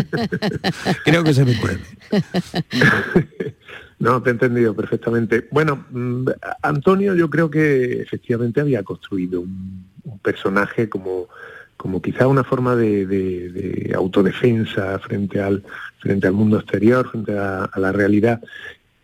[1.06, 1.80] creo que se me entiende.
[4.00, 5.48] No, te he entendido perfectamente.
[5.50, 6.26] Bueno, mm,
[6.62, 11.30] Antonio yo creo que efectivamente había construido un, un personaje como,
[11.78, 15.64] como quizá una forma de, de- de autodefensa frente al,
[16.04, 18.40] frente al mundo exterior, frente a, a la realidad.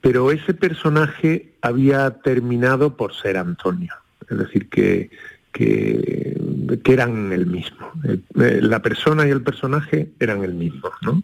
[0.02, 3.94] Pero ese personaje había terminado por ser Antonio.
[4.30, 5.10] Es decir, que,
[5.52, 6.40] que,
[6.84, 7.92] que eran el mismo.
[8.04, 11.24] El- eh, la persona y el personaje eran el mismo, ¿no?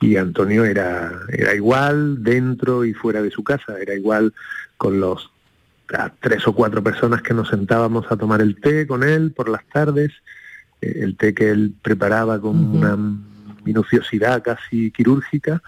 [0.00, 4.32] y Antonio era, era igual dentro y fuera de su casa, era igual
[4.76, 5.28] con los
[6.20, 9.64] tres o cuatro personas que nos sentábamos a tomar el té con él por las
[9.72, 10.12] tardes,
[10.82, 12.96] eh, el té que él preparaba con una
[13.68, 15.62] minuciosidad casi quirúrgica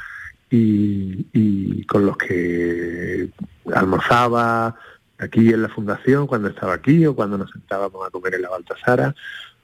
[0.51, 3.29] y, con los que
[3.73, 4.75] almorzaba
[5.19, 8.51] aquí en la fundación cuando estaba aquí o cuando nos sentábamos a comer en la
[8.51, 9.15] Baltasara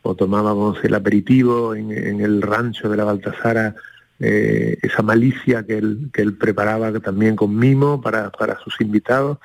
[0.03, 3.75] o tomábamos el aperitivo en, en el rancho de la Baltasara
[4.19, 9.39] eh, esa malicia que él, que él preparaba también con mimo para, para sus invitados,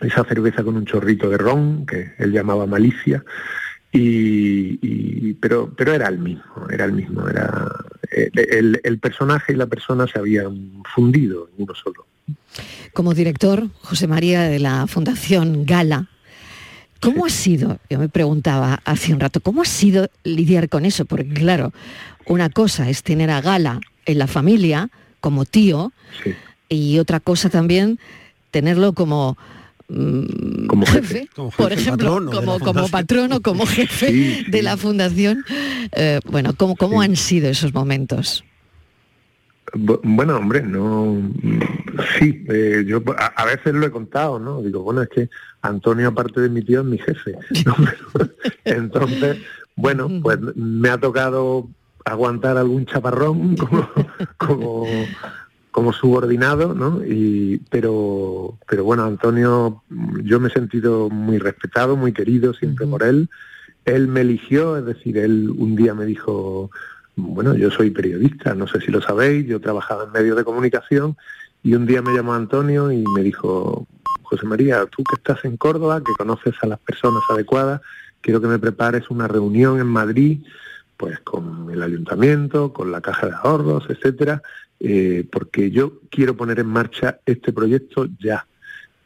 [0.00, 3.24] esa cerveza con un chorrito de ron, que él llamaba malicia,
[3.92, 7.66] y, y- pero, pero era el mismo, era el mismo, era
[8.10, 12.06] el, el- el personaje y la persona se habían fundido en uno solo.
[12.92, 16.08] Como director, José María de la Fundación Gala,
[17.00, 21.04] ¿cómo ha sido, yo me preguntaba hace un rato, ¿cómo ha sido lidiar con eso?
[21.04, 21.72] Porque claro,
[22.26, 24.88] una cosa es tener a Gala en la familia
[25.20, 25.92] como tío
[26.68, 27.98] y otra cosa también
[28.50, 29.36] tenerlo como,
[29.88, 34.08] Como jefe, jefe, como por jefe, ejemplo, patrono de la como, como patrono, como jefe
[34.10, 35.44] Sí, de la fundación.
[35.92, 38.44] Eh, bueno, ¿cómo, cómo han sido esos momentos?
[39.72, 41.16] Bu- Bueno, hombre, no
[42.18, 44.60] Sí, eh, yo a, a veces lo he contado, ¿no?
[44.62, 45.28] Digo, bueno, es que
[45.62, 47.32] Antonio, aparte de mi tío, es mi jefe.
[47.64, 47.74] ¿no?
[48.64, 49.38] Entonces,
[49.76, 51.68] bueno, pues me ha tocado
[52.04, 53.88] aguantar algún chaparrón como,
[54.38, 54.86] como,
[55.76, 57.04] como subordinado, ¿no?
[57.04, 59.82] Y, pero, pero bueno, Antonio,
[60.22, 63.28] yo me he sentido muy respetado, muy querido siempre por él.
[63.84, 66.70] Él me eligió, es decir, él un día me dijo,
[67.14, 71.14] bueno, yo soy periodista, no sé si lo sabéis, yo trabajaba en medios de comunicación
[71.62, 73.86] y un día me llamó Antonio y me dijo,
[74.22, 77.82] José María, tú que estás en Córdoba, que conoces a las personas adecuadas,
[78.22, 80.40] quiero que me prepares una reunión en Madrid,
[80.96, 84.42] pues con el ayuntamiento, con la caja de ahorros, etcétera,
[84.80, 88.46] eh, porque yo quiero poner en marcha este proyecto ya.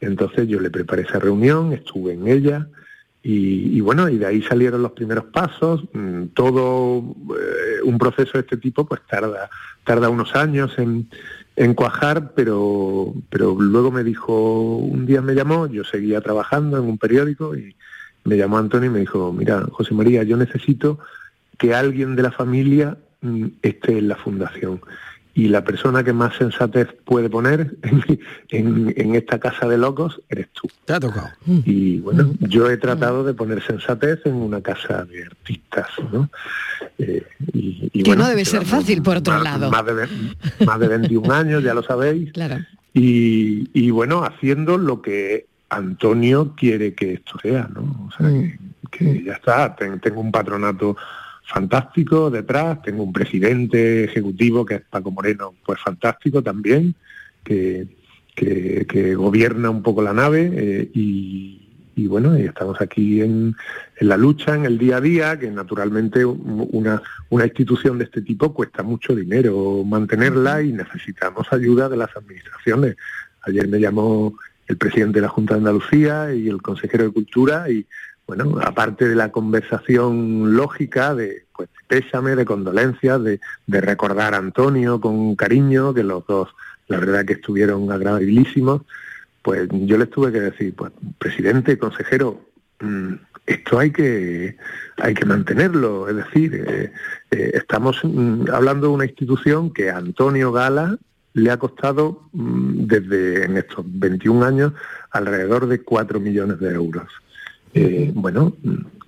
[0.00, 2.68] Entonces yo le preparé esa reunión, estuve en ella
[3.22, 5.84] y, bueno, y de ahí salieron los primeros pasos.
[5.92, 6.98] Mm, Todo
[7.38, 9.50] eh, un proceso de este tipo pues tarda,
[9.84, 11.08] tarda unos años en,
[11.56, 16.84] en cuajar, pero, pero luego me dijo, un día me llamó, yo seguía trabajando en
[16.84, 17.76] un periódico y
[18.24, 20.98] me llamó Antonio y me dijo, mira, José María, yo necesito
[21.60, 24.80] que alguien de la familia mm, esté en la fundación.
[25.32, 28.02] Y la persona que más sensatez puede poner en,
[28.50, 30.68] en- en esta casa de locos eres tú.
[30.84, 31.28] Te ha tocado.
[31.46, 36.28] Y bueno, yo he tratado de poner sensatez en una casa de artistas, ¿no?
[36.98, 39.70] Eh, y, y Que bueno, no debe ser fácil, por otro más- lado.
[39.70, 40.08] Más de,
[40.66, 42.32] más de 21 años, ya lo sabéis.
[42.32, 42.56] Claro.
[42.92, 47.82] Y, y bueno, haciendo lo que Antonio quiere que esto sea, ¿no?
[48.08, 48.58] O sea, que,
[48.90, 50.96] que ya está, ten- tengo un patronato
[51.50, 56.94] fantástico detrás, tengo un presidente ejecutivo que es Paco Moreno, pues fantástico también,
[57.44, 57.88] que,
[58.34, 63.54] que, gobierna un poco la nave eh, y, y bueno, y estamos aquí en,
[63.98, 68.22] en la lucha, en el día a día, que naturalmente una, una institución de este
[68.22, 72.96] tipo cuesta mucho dinero mantenerla y necesitamos ayuda de las administraciones.
[73.42, 74.34] Ayer me llamó
[74.68, 77.84] el presidente de la Junta de Andalucía y el consejero de Cultura y
[78.36, 84.38] bueno, aparte de la conversación lógica de pues pésame, de condolencias, de, de recordar a
[84.38, 86.48] Antonio con cariño, que los dos
[86.86, 88.82] la verdad que estuvieron agradabilísimos,
[89.42, 92.40] pues yo les tuve que decir, pues presidente, consejero,
[92.78, 93.14] mm,
[93.46, 94.56] esto hay que
[94.98, 96.92] hay que mantenerlo, es decir, eh,
[97.32, 100.98] eh, estamos mm, hablando de una institución que a Antonio Gala
[101.32, 104.72] le ha costado mm, desde en estos 21 años
[105.10, 107.10] alrededor de 4 millones de euros.
[107.74, 108.56] Eh, bueno,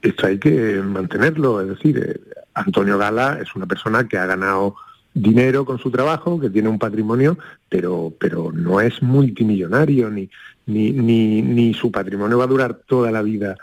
[0.01, 2.21] esto hay que mantenerlo, es decir, eh,
[2.55, 4.77] Antonio Gala es una persona que ha ganado
[5.15, 10.31] dinero con su trabajo, que tiene un patrimonio, pero, pero no es multimillonario, ni,
[10.67, 13.57] ni, ni, ni su patrimonio va a durar toda la vida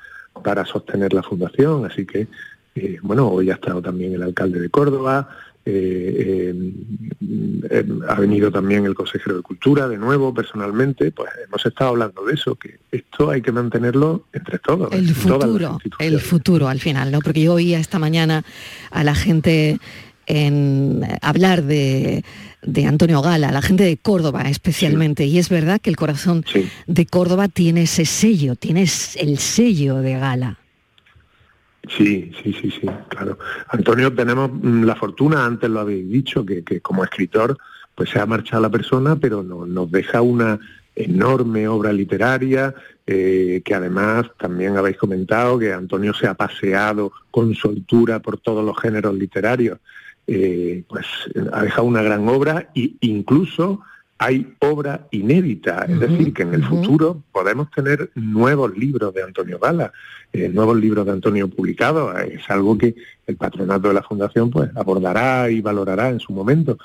[0.44, 1.86] para sostener la fundación.
[1.86, 2.28] Así que,
[2.76, 5.30] eh, bueno, hoy ha estado también el alcalde de Córdoba,
[5.66, 6.74] eh, eh,
[7.70, 12.26] eh, ha venido también el consejero de Cultura, de nuevo, personalmente, pues hemos estado hablando
[12.26, 14.92] de eso, que esto hay que mantenerlo entre todos.
[14.94, 17.20] El futuro, el futuro al final, ¿no?
[17.20, 18.44] Porque yo oía esta mañana
[18.90, 19.80] a la gente
[20.26, 22.24] en hablar de,
[22.62, 26.46] de Antonio Gala, la gente de Córdoba especialmente, y es verdad que el corazón
[26.88, 30.60] de Córdoba tiene ese sello, tiene el sello de Gala.
[31.98, 33.38] Sí, sí, sí, sí, claro.
[33.70, 37.58] Antonio, tenemos mm, la fortuna, antes lo habéis dicho, que, que como escritor
[37.96, 40.60] pues se ha marchado la persona, pero no- nos deja una
[40.96, 42.74] enorme obra literaria,
[43.08, 48.64] eh, que además también habéis comentado que Antonio se ha paseado con soltura por todos
[48.64, 49.80] los géneros literarios,
[50.28, 51.06] eh, pues
[51.52, 53.82] ha dejado una gran obra e incluso
[54.20, 59.58] hay obra inédita, es decir, que en el futuro podemos tener nuevos libros de Antonio
[59.60, 59.94] Gala,
[60.34, 64.52] eh, nuevos libros de Antonio publicados, eh, es algo que el patronato de la Fundación
[64.52, 66.78] pues abordará y valorará en su momento.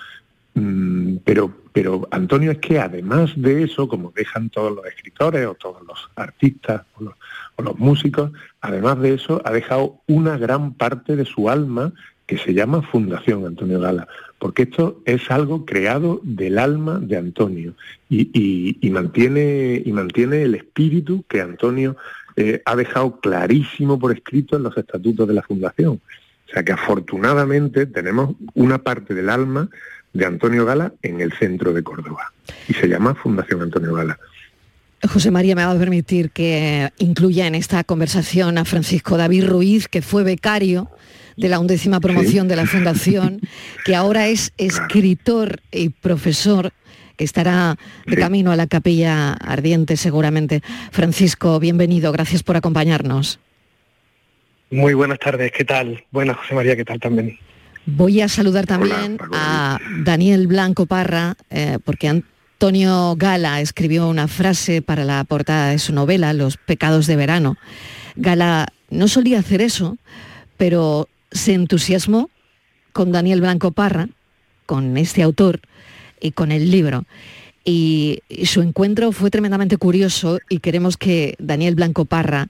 [0.54, 5.54] Mm, pero, pero Antonio es que además de eso, como dejan todos los escritores o
[5.54, 7.14] todos los artistas o los,
[7.56, 11.92] o los músicos, además de eso ha dejado una gran parte de su alma
[12.26, 14.06] que se llama Fundación Antonio Gala,
[14.44, 17.72] porque esto es algo creado del alma de Antonio
[18.11, 21.96] y, mantiene, y mantiene el espíritu que Antonio
[22.37, 25.98] eh, ha dejado clarísimo por escrito en los estatutos de la Fundación.
[26.46, 29.70] O sea que afortunadamente tenemos una parte del alma
[30.12, 32.30] de Antonio Gala en el centro de Córdoba
[32.68, 34.18] y se llama Fundación Antonio Gala.
[35.09, 39.88] José María me va a permitir que incluya en esta conversación a Francisco David Ruiz,
[39.88, 40.90] que fue becario
[41.36, 43.40] de la undécima promoción de la Fundación,
[43.84, 46.72] que ahora es escritor y profesor
[47.16, 50.62] que estará de camino a la capilla ardiente seguramente.
[50.90, 53.38] Francisco, bienvenido, gracias por acompañarnos.
[54.70, 56.02] Muy buenas tardes, ¿qué tal?
[56.10, 57.38] Buenas, José María, ¿qué tal también?
[57.87, 64.26] Voy a saludar también a Daniel Blanco Parra, eh, porque Antonio Antonio Gala escribió una
[64.26, 67.58] frase para la portada de su novela, Los pecados de verano.
[68.16, 69.98] Gala no solía hacer eso,
[70.56, 72.30] pero se entusiasmó
[72.94, 74.08] con Daniel Blanco Parra,
[74.64, 75.60] con este autor
[76.20, 77.04] y con el libro.
[77.64, 82.48] Y, y su encuentro fue tremendamente curioso y queremos que Daniel Blanco Parra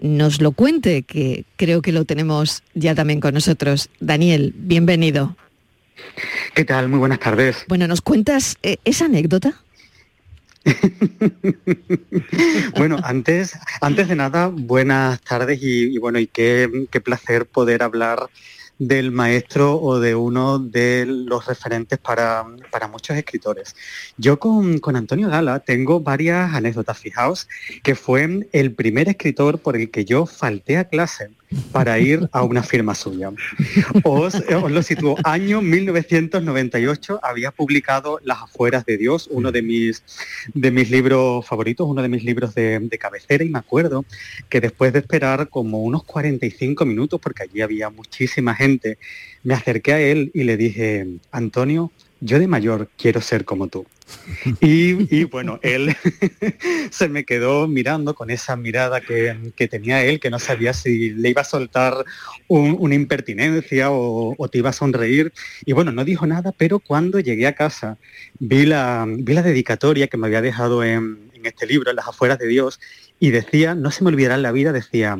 [0.00, 3.88] nos lo cuente, que creo que lo tenemos ya también con nosotros.
[4.00, 5.36] Daniel, bienvenido.
[6.54, 6.88] ¿Qué tal?
[6.88, 7.64] Muy buenas tardes.
[7.68, 9.62] Bueno, ¿nos cuentas eh, esa anécdota?
[12.76, 18.28] bueno, antes, antes de nada, buenas tardes y, bueno, y qué, qué placer poder hablar
[18.78, 23.74] del maestro o de uno de los referentes para, para muchos escritores.
[24.18, 26.98] Yo con, con, Antonio Gala tengo varias anécdotas.
[26.98, 27.48] Fijaos
[27.82, 31.30] que fue el primer escritor por el que yo falté a clase
[31.72, 33.30] para ir a una firma suya.
[34.02, 35.16] Os, os, lo sitúo.
[35.24, 40.02] Año 1998 había publicado Las afueras de Dios, uno de mis,
[40.54, 44.04] de mis libros favoritos, uno de mis libros de, de cabecera, y me acuerdo
[44.48, 48.98] que después de esperar como unos 45 minutos, porque allí había muchísima gente,
[49.42, 53.86] me acerqué a él y le dije, Antonio, yo de mayor quiero ser como tú.
[54.60, 55.94] Y, y bueno, él
[56.90, 61.10] se me quedó mirando con esa mirada que, que, tenía él, que no sabía si
[61.10, 62.04] le iba a soltar
[62.48, 65.32] un, una impertinencia o, o, te iba a sonreír.
[65.64, 67.98] Y bueno, no dijo nada, pero cuando llegué a casa
[68.38, 72.08] vi la, vi la dedicatoria que me había dejado en, en este libro, en las
[72.08, 72.80] afueras de Dios,
[73.18, 75.18] y decía, no se me olvidará en la vida, decía,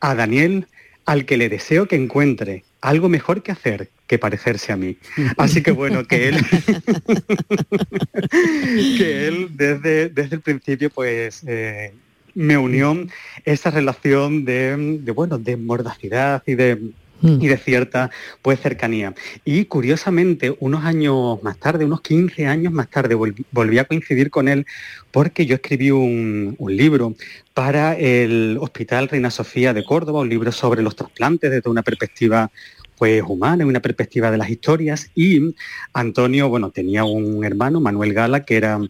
[0.00, 0.66] a Daniel,
[1.04, 4.96] al que le deseo que encuentre algo mejor que hacer que parecerse a mí.
[5.36, 6.36] Así que bueno, que él,
[8.98, 11.92] que él desde, desde el principio pues eh,
[12.34, 13.06] me unió
[13.44, 18.10] esa relación de, bueno, de mordacidad y de y de cierta
[18.42, 19.14] pues cercanía.
[19.44, 24.48] Y curiosamente, unos años más tarde, unos 15 años más tarde, volví, a coincidir con
[24.48, 24.66] él
[25.10, 27.14] porque yo escribí un, un, libro
[27.54, 32.50] para el Hospital Reina Sofía de Córdoba, un libro sobre los trasplantes desde una perspectiva
[32.98, 35.54] pues humana, una perspectiva de las historias y
[35.92, 38.80] Antonio, bueno, tenía un hermano, Manuel Gala, que era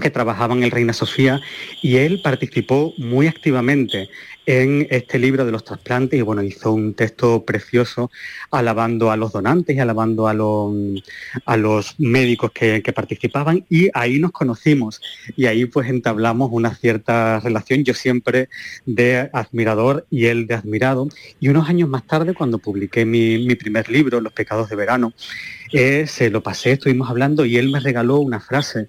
[0.00, 1.40] que trabajaba en el Reina Sofía
[1.82, 4.08] y él participó muy activamente
[4.50, 8.10] en este libro de los trasplantes y bueno, hizo un texto precioso
[8.50, 10.74] alabando a los donantes y alabando a los,
[11.46, 15.00] a los médicos que, que, participaban y ahí nos conocimos
[15.36, 18.48] y ahí pues entablamos una cierta relación, yo siempre
[18.86, 23.54] de admirador y él de admirado y unos años más tarde cuando publiqué mi, mi
[23.54, 25.12] primer libro, Los pecados de verano,
[25.72, 28.88] eh, se lo pasé, estuvimos hablando y él me regaló una frase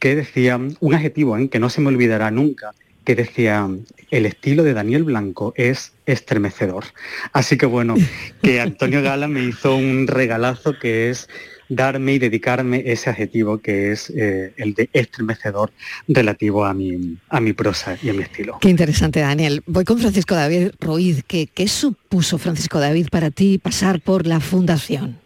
[0.00, 1.48] que decía, un adjetivo ¿eh?
[1.48, 2.72] que no se me olvidará nunca,
[3.06, 3.66] que decía,
[4.10, 6.84] el estilo de Daniel Blanco es estremecedor.
[7.32, 7.94] Así que bueno,
[8.42, 11.28] que Antonio Gala me hizo un regalazo que es
[11.68, 15.72] darme y dedicarme ese adjetivo que es eh, el de estremecedor
[16.06, 18.58] relativo a mi, a mi prosa y a mi estilo.
[18.60, 19.62] Qué interesante, Daniel.
[19.66, 21.22] Voy con Francisco David Ruiz.
[21.26, 25.25] ¿Qué, qué supuso, Francisco David, para ti pasar por la fundación?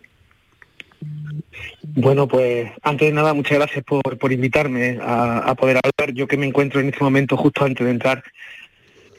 [1.83, 6.15] Bueno, pues antes de nada, muchas gracias por, por invitarme a, a, poder hablar.
[6.15, 8.23] Yo que me encuentro en este momento justo antes de entrar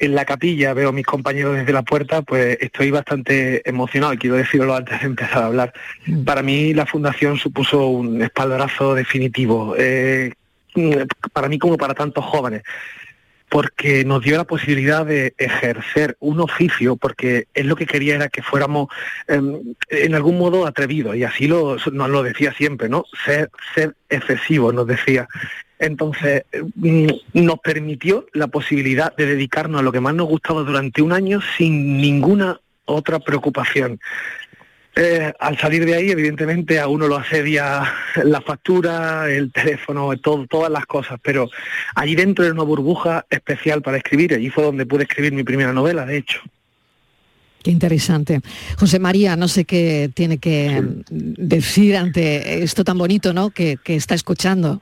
[0.02, 4.36] en la capilla, veo a mis compañeros desde la puerta, pues estoy bastante emocionado, quiero
[4.36, 5.74] decirlo antes de empezar a hablar.
[6.26, 10.34] Para mí la fundación supuso un espaldarazo definitivo, eh,
[11.34, 12.64] para mí como para tantos jóvenes
[13.52, 18.30] porque nos dio la posibilidad de ejercer un oficio, porque él lo que quería era
[18.30, 18.88] que fuéramos
[19.28, 19.42] eh,
[19.90, 23.04] en algún modo atrevidos, y así lo, nos lo decía siempre, ¿no?
[23.26, 25.28] Ser, ser excesivos, nos decía.
[25.80, 26.46] Entonces,
[26.76, 31.12] mm, nos permitió la posibilidad de dedicarnos a lo que más nos gustaba durante un
[31.12, 34.00] año sin ninguna otra preocupación.
[34.96, 40.46] Eh, al salir de ahí, evidentemente, a uno lo asedia la factura, el teléfono, todo,
[40.48, 41.50] todas las cosas, pero
[41.96, 45.72] allí dentro era una burbuja especial para escribir, allí fue donde pude escribir mi primera
[45.72, 46.42] novela, de hecho.
[47.64, 48.42] Qué interesante.
[48.78, 51.16] José María, no sé qué tiene que sí.
[51.38, 53.52] decir ante esto tan bonito, ¿no?
[53.52, 54.82] Que, que está escuchando.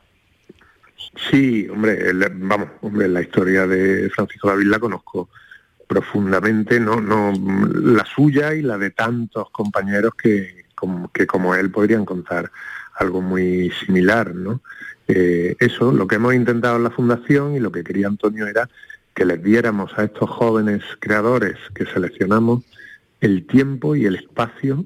[1.30, 5.30] Sí, hombre, vamos, hombre, la historia de Francisco David la conozco
[5.90, 7.34] profundamente, no, no
[7.82, 12.52] la suya y la de tantos compañeros que como, que como él podrían contar
[12.94, 14.62] algo muy similar, ¿no?
[15.08, 18.70] Eh, eso, lo que hemos intentado en la fundación y lo que quería Antonio era
[19.16, 22.64] que les diéramos a estos jóvenes creadores que seleccionamos
[23.20, 24.86] el tiempo y el espacio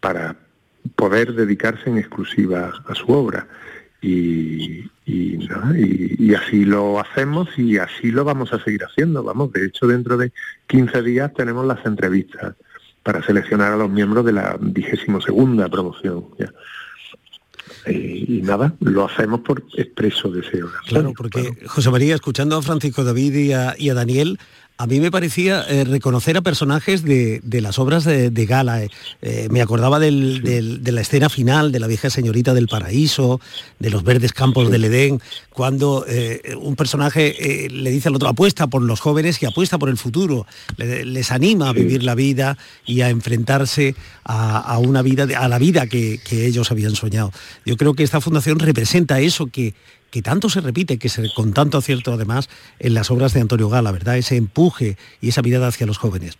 [0.00, 0.36] para
[0.96, 3.46] poder dedicarse en exclusiva a su obra.
[4.00, 5.76] Y, y, ¿no?
[5.76, 9.22] y, así lo hacemos y así lo vamos a seguir haciendo.
[9.22, 10.32] Vamos, de hecho, dentro de
[10.66, 12.54] 15 días tenemos las entrevistas
[13.02, 16.26] para seleccionar a los miembros de la vigésimo segunda promoción.
[17.86, 20.68] Eh, y nada, lo hacemos por expreso deseo.
[20.86, 24.38] Claro, porque José María, escuchando a Francisco David y a, y a Daniel,
[24.78, 28.82] a mí me parecía eh, reconocer a personajes de, de las obras de, de Gala.
[28.82, 28.88] eh.
[29.20, 33.38] Eh, me acordaba del- del- de la escena final de la vieja señorita del paraíso,
[33.78, 35.20] de los verdes campos del Edén,
[35.50, 39.88] cuando eh, un personaje le dice al otro, apuesta por los jóvenes y apuesta por
[39.88, 40.46] el futuro.
[40.78, 45.36] Le- les anima a vivir la vida y a enfrentarse a, a una vida, de-
[45.36, 47.30] a la vida que, que ellos habían soñado.
[47.64, 49.74] Yo creo que esta fundación representa eso que,
[50.10, 52.48] que tanto se repite, que se, con tanto acierto además
[52.78, 54.18] en las obras de Antonio Gala, ¿verdad?
[54.18, 56.38] Ese empuje y esa mirada hacia los jóvenes.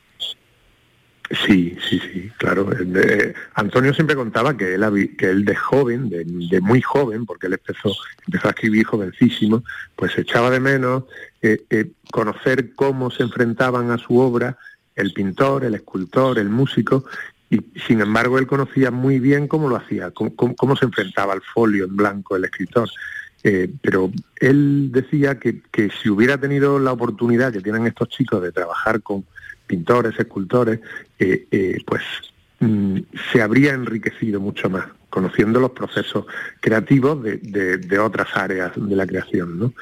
[1.46, 2.68] Sí, sí, sí, claro.
[2.78, 7.46] Eh, Antonio siempre contaba que él, que él de joven, de, de muy joven, porque
[7.46, 7.94] él empezó,
[8.26, 9.64] empezó a escribir jovencísimo,
[9.96, 11.04] pues echaba de menos
[11.40, 14.58] eh, eh, conocer cómo se enfrentaban a su obra
[14.94, 17.04] el pintor, el escultor, el músico,
[17.54, 21.42] y sin embargo él conocía muy bien cómo lo hacía, cómo, cómo- se enfrentaba al
[21.42, 22.88] folio en blanco el escritor.
[23.44, 28.40] Eh, pero él decía que, que si hubiera tenido la oportunidad que tienen estos chicos
[28.42, 29.24] de trabajar con
[29.66, 30.80] pintores, escultores,
[31.18, 32.02] eh, eh, pues
[32.60, 32.98] mm,
[33.32, 36.24] se habría enriquecido mucho más, conociendo los procesos
[36.60, 39.58] creativos de, de- de otras áreas de la creación.
[39.58, 39.74] ¿no?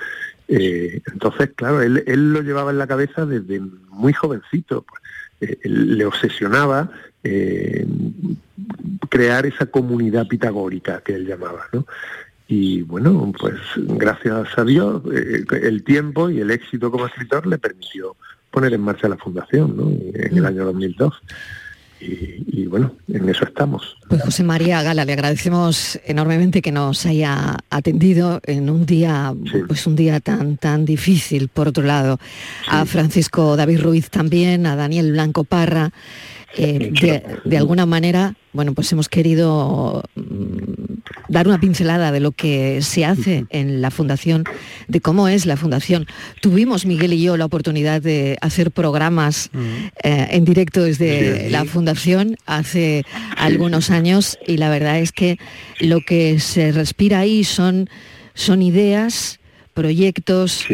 [0.49, 3.61] Entonces, claro, él, él lo llevaba en la cabeza desde
[3.91, 6.91] muy jovencito, pues, le obsesionaba
[7.23, 7.87] eh,
[9.09, 11.67] crear esa comunidad pitagórica que él llamaba.
[11.73, 11.87] ¿no?
[12.49, 17.59] Y bueno, pues gracias a Dios, eh, el tiempo y el éxito como escritor le
[17.59, 18.17] permitió
[18.51, 19.89] poner en marcha la fundación ¿no?
[19.89, 21.15] en el año 2002.
[22.01, 23.99] Y, y bueno, en eso estamos.
[24.09, 29.35] Pues José María Gala, le agradecemos enormemente que nos haya atendido en un día,
[29.69, 32.19] pues un día tan tan difícil, por otro lado.
[32.69, 35.93] A Francisco David Ruiz también, a Daniel Blanco Parra.
[36.57, 40.81] Eh, de, de alguna manera, bueno, pues hemos querido mm,
[41.29, 44.45] dar una pincelada de lo que se hace en la fundación,
[44.89, 46.07] de cómo es la fundación.
[46.41, 49.51] Tuvimos Miguel y yo la oportunidad de hacer programas
[50.03, 53.05] eh, en directo desde la fundación hace
[53.37, 55.39] algunos años y la verdad es que
[55.79, 57.89] lo que se respira ahí son,
[58.35, 59.40] son ideas,
[59.75, 60.67] proyectos,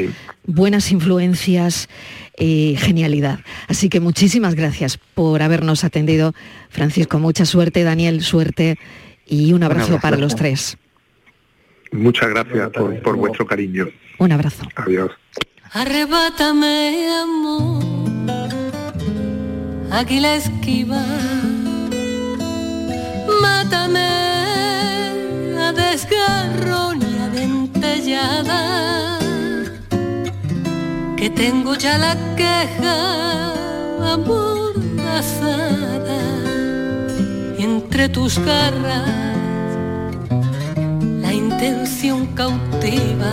[0.47, 1.89] buenas influencias
[2.39, 3.41] y genialidad.
[3.69, 6.35] Así que muchísimas gracias por habernos atendido.
[6.71, 8.79] Francisco, mucha suerte, Daniel, suerte
[9.27, 10.03] y un abrazo abrazo.
[10.03, 10.77] para los tres.
[11.93, 13.89] Muchas gracias por, por vuestro cariño.
[14.19, 14.67] Un abrazo.
[14.77, 15.11] Adiós.
[15.73, 17.83] Arrebátame, amor,
[19.91, 21.05] aquí la esquiva.
[23.41, 24.09] Mátame
[25.59, 27.06] a desgarrón
[31.17, 33.53] que tengo ya la queja
[34.13, 35.43] amordazada
[37.59, 39.11] entre tus garras
[41.21, 43.33] la intención cautiva.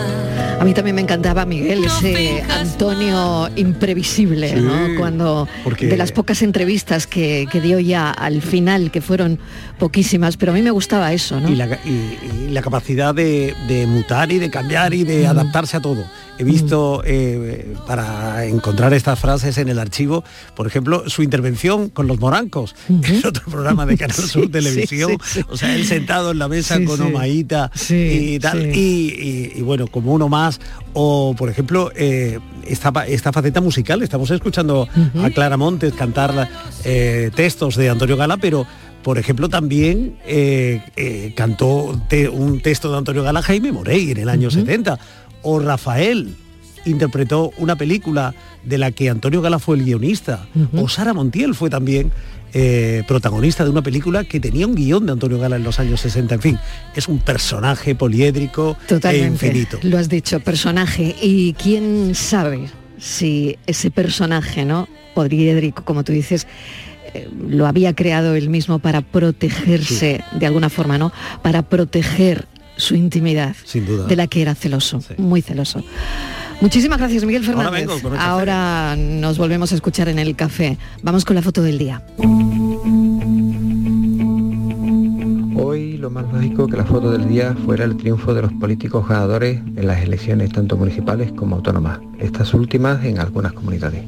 [0.58, 4.98] A mí también me encantaba Miguel, ese Antonio imprevisible, Sí, ¿no?
[4.98, 9.38] Cuando porque- de las pocas entrevistas que, que dio ya al final, que fueron
[9.78, 11.50] poquísimas, pero a mí me gustaba eso, ¿no?
[11.50, 15.76] Y la, y- y la capacidad de, de mutar y de cambiar y de adaptarse
[15.76, 16.04] a todo.
[16.36, 20.24] He visto, eh, para encontrar estas frases en el archivo,
[20.56, 24.44] por ejemplo, su intervención con los morancos, que es otro programa de Canal Sí, Sur
[24.46, 25.46] sí, Televisión, sí, sí.
[25.48, 27.02] o sea, él sentado en la mesa Sí, con sí.
[28.14, 28.78] Y tal, sí.
[28.78, 30.60] y, y- y bueno, como uno más,
[30.92, 34.88] o por ejemplo, eh, esta, esta faceta musical, estamos escuchando
[35.22, 36.48] a Clara Montes cantar
[36.84, 38.66] eh, textos de Antonio Gala, pero
[39.02, 44.16] por ejemplo, también eh, eh, cantó te- un texto de Antonio Gala Jaime Morey en
[44.18, 44.98] el año 70.
[45.42, 46.34] O Rafael
[46.86, 50.46] interpretó una película de la que Antonio Gala fue el guionista.
[50.76, 52.10] O Sara Montiel fue también
[52.52, 56.00] eh, protagonista de una película que tenía un guion de Antonio Gala en los años
[56.00, 56.34] 60.
[56.36, 56.58] En fin,
[56.94, 59.78] es un personaje poliédrico e infinito.
[59.82, 61.16] Lo has dicho, personaje.
[61.20, 62.68] Y quién sabe
[62.98, 64.88] si ese personaje, ¿no?
[65.14, 66.46] Poliédrico, como tú dices,
[67.12, 71.12] eh, lo había creado él mismo para protegerse de alguna forma, ¿no?
[71.42, 74.06] Para proteger su intimidad, Sin duda.
[74.06, 75.84] de la que era celoso, muy celoso.
[76.60, 77.86] Muchísimas gracias, Miguel Ahora Fernández.
[77.86, 78.30] vengo con el café.
[78.30, 80.78] Ahora nos volvemos a escuchar en el café.
[81.02, 82.02] Vamos con la foto del día.
[85.56, 89.08] Hoy lo más lógico que la foto del día fuera el triunfo de los políticos
[89.08, 94.02] ganadores en las elecciones tanto municipales como autónomas, estas últimas en algunas comunidades.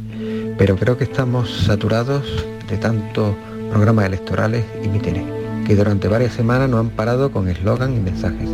[0.58, 3.34] Pero creo que estamos saturados de tantos
[3.70, 5.24] programas electorales y mítines,
[5.66, 8.48] que durante varias semanas no han parado con eslogan y mensajes.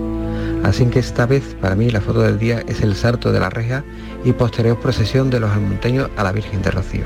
[0.63, 3.51] Así que esta vez para mí la foto del día es el salto de la
[3.51, 3.85] reja
[4.25, 7.05] y posterior procesión de los almonteños a la Virgen de Rocío.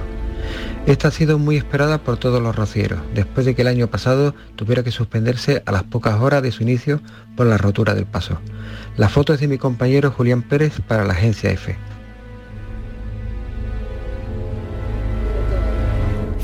[0.86, 4.34] Esta ha sido muy esperada por todos los rocieros, después de que el año pasado
[4.54, 7.00] tuviera que suspenderse a las pocas horas de su inicio
[7.36, 8.38] por la rotura del paso.
[8.96, 11.76] La foto es de mi compañero Julián Pérez para la agencia EFE.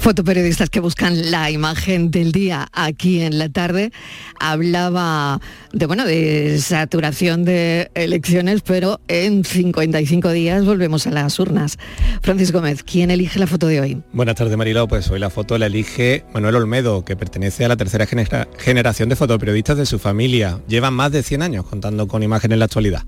[0.03, 3.92] Fotoperiodistas que buscan la imagen del día aquí en la tarde.
[4.40, 5.40] Hablaba
[5.72, 11.78] de bueno de saturación de elecciones, pero en 55 días volvemos a las urnas.
[12.20, 14.03] Francisco Gómez, ¿quién elige la foto de hoy?
[14.12, 14.88] Buenas tardes, Mariló.
[14.88, 19.09] Pues hoy la foto la elige Manuel Olmedo, que pertenece a la tercera genera- generación
[19.09, 20.59] de fotoperiodistas de su familia.
[20.66, 23.05] Llevan más de 100 años contando con imagen en la actualidad.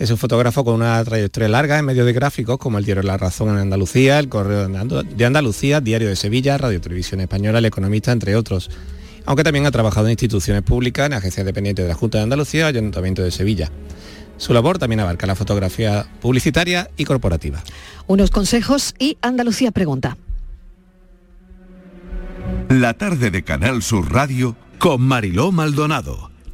[0.00, 3.18] Es un fotógrafo con una trayectoria larga en medios de gráficos como el diario La
[3.18, 8.10] Razón en Andalucía, el Correo de Andalucía, Diario de Sevilla, Radio Televisión Española, El Economista,
[8.10, 8.70] entre otros.
[9.26, 12.60] Aunque también ha trabajado en instituciones públicas, en agencias dependientes de la Junta de Andalucía
[12.62, 13.70] y Ayuntamiento de Sevilla.
[14.38, 17.62] Su labor también abarca la fotografía publicitaria y corporativa.
[18.06, 20.16] Unos consejos y Andalucía pregunta.
[22.70, 26.29] La tarde de Canal Sur Radio con Mariló Maldonado.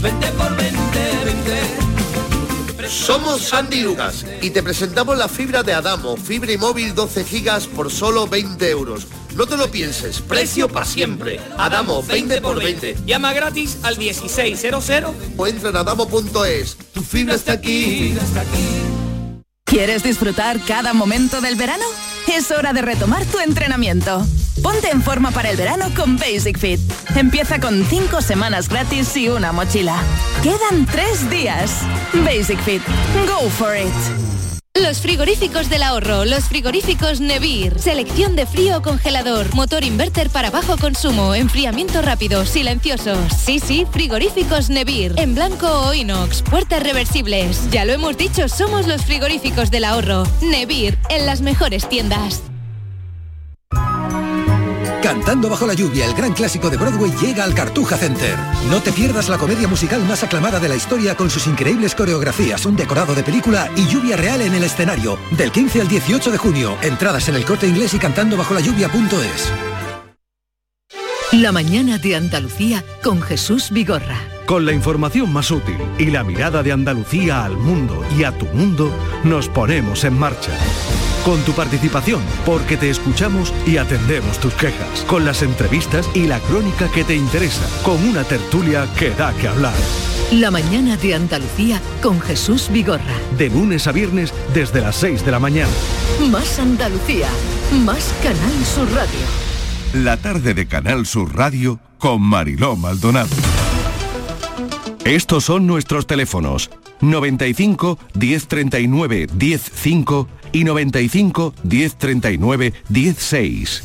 [0.00, 2.88] por vente, vente.
[2.88, 7.66] Somos Sandy Lucas y te presentamos la fibra de Adamo, fibra y móvil 12 gigas
[7.66, 9.06] por solo 20 euros.
[9.36, 11.40] No te lo pienses, precio para siempre.
[11.56, 12.96] Adamo, 20 por 20.
[13.06, 14.84] Llama gratis al 1600.
[15.36, 16.76] O entra en adamo.es.
[16.92, 18.14] Tu fibra está aquí.
[19.64, 21.84] ¿Quieres disfrutar cada momento del verano?
[22.26, 24.26] Es hora de retomar tu entrenamiento.
[24.62, 26.80] Ponte en forma para el verano con Basic Fit.
[27.16, 29.96] Empieza con 5 semanas gratis y una mochila.
[30.42, 31.80] Quedan 3 días.
[32.24, 32.82] Basic Fit.
[33.26, 33.92] Go for it.
[34.74, 40.50] Los frigoríficos del ahorro, los frigoríficos Nevir, selección de frío o congelador, motor inverter para
[40.50, 43.18] bajo consumo, enfriamiento rápido, silenciosos.
[43.36, 47.68] Sí, sí, frigoríficos Nevir, en blanco o inox, puertas reversibles.
[47.72, 50.22] Ya lo hemos dicho, somos los frigoríficos del ahorro.
[50.40, 52.40] Nevir, en las mejores tiendas.
[55.10, 58.38] Cantando bajo la lluvia, el gran clásico de Broadway llega al Cartuja Center.
[58.70, 62.64] No te pierdas la comedia musical más aclamada de la historia con sus increíbles coreografías,
[62.64, 65.18] un decorado de película y lluvia real en el escenario.
[65.32, 66.78] Del 15 al 18 de junio.
[66.80, 69.52] Entradas en el corte inglés y cantando bajo la lluvia.es.
[71.32, 74.20] La mañana de Andalucía con Jesús Vigorra.
[74.46, 78.46] Con la información más útil y la mirada de Andalucía al mundo y a tu
[78.46, 80.52] mundo, nos ponemos en marcha.
[81.24, 85.04] Con tu participación, porque te escuchamos y atendemos tus quejas.
[85.06, 87.62] Con las entrevistas y la crónica que te interesa.
[87.82, 89.74] Con una tertulia que da que hablar.
[90.32, 93.18] La mañana de Andalucía con Jesús Vigorra.
[93.36, 95.72] De lunes a viernes desde las 6 de la mañana.
[96.30, 97.28] Más Andalucía.
[97.84, 100.04] Más Canal Sur Radio.
[100.04, 103.36] La tarde de Canal Sur Radio con Mariló Maldonado.
[105.04, 106.70] Estos son nuestros teléfonos
[107.00, 113.82] 95 1039 105 y 95 1039 16.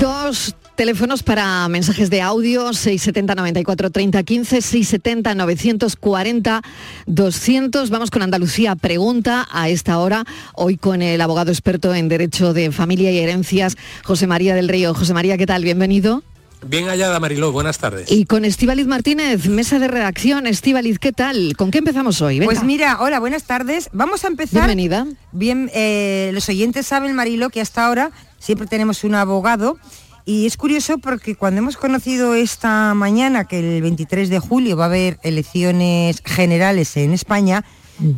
[0.00, 6.62] Dos teléfonos para mensajes de audio 670 94 30 15 670 940
[7.06, 10.24] 200 vamos con Andalucía pregunta a esta hora
[10.54, 14.94] hoy con el abogado experto en derecho de familia y herencias José María del Río.
[14.94, 16.22] José María qué tal bienvenido
[16.64, 18.10] Bien hallada, Mariló, buenas tardes.
[18.10, 22.52] y con Estíbaliz Martínez mesa de redacción Estíbaliz qué tal con qué empezamos hoy Venga.
[22.52, 23.88] Pues mira, hola, buenas tardes.
[23.92, 24.66] Vamos a empezar.
[24.66, 25.06] Bienvenida.
[25.32, 29.78] Bien, eh, los oyentes saben, Marilo, que hasta ahora siempre tenemos un abogado.
[30.24, 34.84] Y es curioso porque cuando hemos conocido esta mañana que el 23 de julio va
[34.84, 37.64] a haber elecciones generales en España,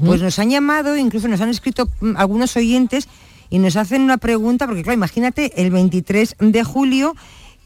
[0.04, 3.08] pues nos han llamado, incluso nos han escrito mm, algunos oyentes
[3.48, 7.14] y nos hacen una pregunta, porque claro, imagínate, el 23 de julio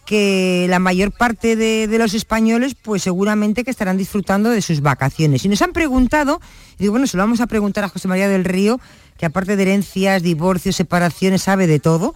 [0.08, 5.44] que la mayor parte de, los españoles pues seguramente que estarán disfrutando de sus vacaciones.
[5.44, 6.40] Y nos han preguntado,
[6.78, 8.80] y digo, bueno, se lo vamos a preguntar a José María del Río,
[9.18, 12.14] que aparte de herencias, divorcios, separaciones, sabe de todo.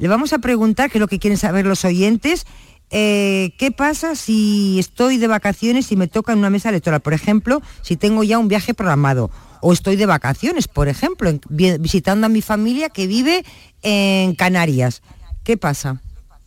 [0.00, 2.44] Le vamos a preguntar, que es lo que quieren saber los oyentes,
[2.90, 7.02] eh, ¿qué pasa si estoy de vacaciones y me toca en una mesa electoral?
[7.02, 9.30] Por ejemplo, si tengo ya un viaje programado
[9.60, 13.44] o estoy de vacaciones, por ejemplo, visitando a mi familia que vive
[13.82, 15.02] en Canarias.
[15.44, 16.00] ¿Qué pasa?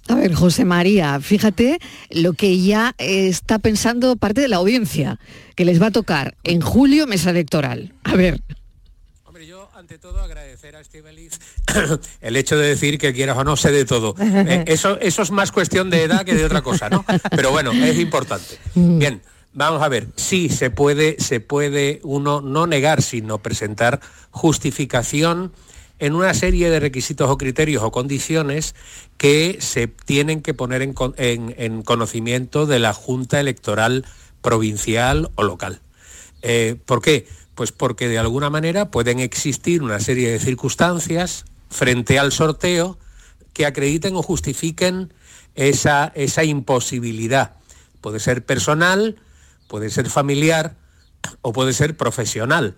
[0.08, 1.80] A ver, José María, fíjate
[2.10, 5.20] lo que ya está pensando parte de la audiencia,
[5.56, 7.94] que les va a tocar en julio mesa electoral.
[8.04, 8.42] A ver.
[9.76, 11.40] ante todo agradecer a Estivaliz
[12.22, 14.16] el hecho de decir que quieras o no sé de todo.
[14.20, 17.04] Eh, eso, eso es más cuestión de edad que de otra cosa, ¿no?
[17.32, 18.60] Pero bueno, es importante.
[18.76, 19.24] Bien,
[19.54, 25.52] vamos a ver, sí se puede, se puede uno no negar, sino presentar justificación
[26.02, 28.74] en una serie de requisitos o criterios o condiciones
[29.18, 34.04] que se tienen que poner en, con- en- en conocimiento de la Junta Electoral
[34.42, 35.80] provincial o local.
[36.42, 37.28] Eh, ¿Por qué?
[37.54, 42.98] Pues porque de alguna manera pueden existir una serie de circunstancias frente al sorteo
[43.54, 45.14] que acrediten o justifiquen
[45.54, 47.58] esa, esa imposibilidad.
[48.02, 49.18] Puede ser personal,
[49.68, 50.76] puede ser familiar
[51.42, 52.78] o puede ser profesional.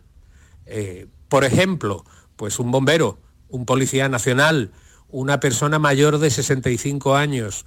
[0.65, 2.03] Eh, por ejemplo,
[2.35, 3.19] pues un bombero,
[3.49, 4.71] un policía nacional,
[5.09, 7.65] una persona mayor de 65 años,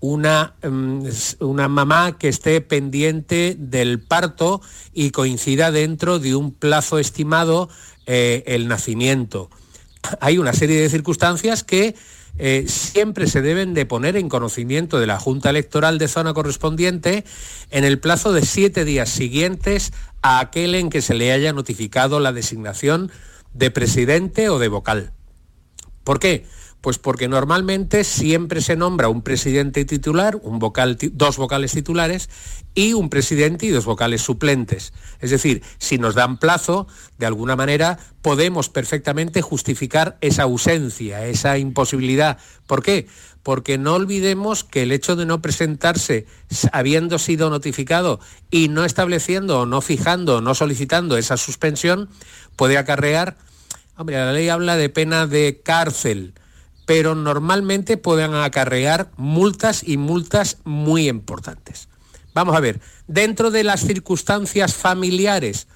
[0.00, 0.54] una,
[1.06, 4.60] s- una mamá que esté pendiente del parto
[4.92, 7.68] y coincida dentro de un plazo estimado
[8.06, 9.50] eh, el nacimiento.
[10.20, 11.94] Hay una serie de circunstancias que
[12.36, 17.24] eh, siempre se deben de poner en conocimiento de la Junta Electoral de zona correspondiente
[17.70, 22.20] en el plazo de siete días siguientes a aquel en que se le haya notificado
[22.20, 23.10] la designación
[23.54, 25.12] de presidente o de vocal.
[26.02, 26.44] ¿Por qué?
[26.84, 32.28] Pues porque normalmente siempre se nombra un presidente titular, un vocal, dos vocales titulares
[32.74, 34.92] y un presidente y dos vocales suplentes.
[35.18, 41.56] Es decir, si nos dan plazo, de alguna manera podemos perfectamente justificar esa ausencia, esa
[41.56, 42.36] imposibilidad.
[42.66, 43.06] ¿Por qué?
[43.42, 46.26] Porque no olvidemos que el hecho de no presentarse
[46.70, 48.20] habiendo sido notificado
[48.50, 52.10] y no estableciendo o no fijando o no solicitando esa suspensión
[52.56, 53.38] puede acarrear
[53.96, 56.34] Hombre, la ley habla de pena de cárcel,
[56.86, 61.88] pero normalmente pueden acarrear multas y multas muy importantes.
[62.34, 65.68] Vamos a ver, dentro de las circunstancias familiares,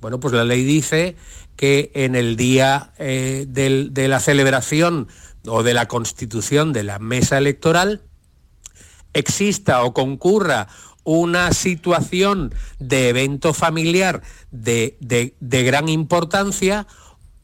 [0.00, 1.16] bueno, pues la ley dice
[1.56, 5.08] que en el día eh, de la celebración
[5.46, 8.02] o de la constitución de la mesa electoral,
[9.12, 10.68] exista o concurra
[11.04, 14.96] una situación de evento familiar de
[15.40, 16.86] gran importancia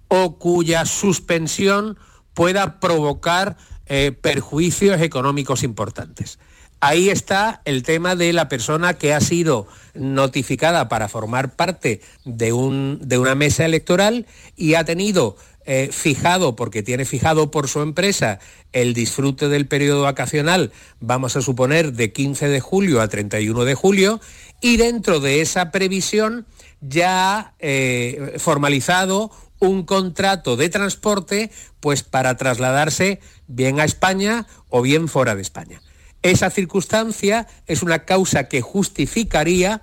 [0.09, 1.97] o cuya suspensión
[2.35, 3.57] pueda provocar
[3.87, 6.39] eh, perjuicios económicos importantes.
[6.81, 12.53] Ahí está el tema de la persona que ha sido notificada para formar parte de,
[12.53, 14.27] un- de una mesa electoral
[14.57, 18.41] y ha tenido eh, fijado, porque tiene fijado por su empresa
[18.73, 23.75] el disfrute del periodo vacacional, vamos a suponer de 15 de julio a 31 de
[23.77, 24.21] julio,
[24.61, 26.47] y dentro de esa previsión
[26.81, 29.31] ya ha eh, formalizado
[29.63, 35.81] un contrato de transporte pues para trasladarse bien a España o bien fuera de España.
[36.23, 39.83] Esa circunstancia es una causa que justificaría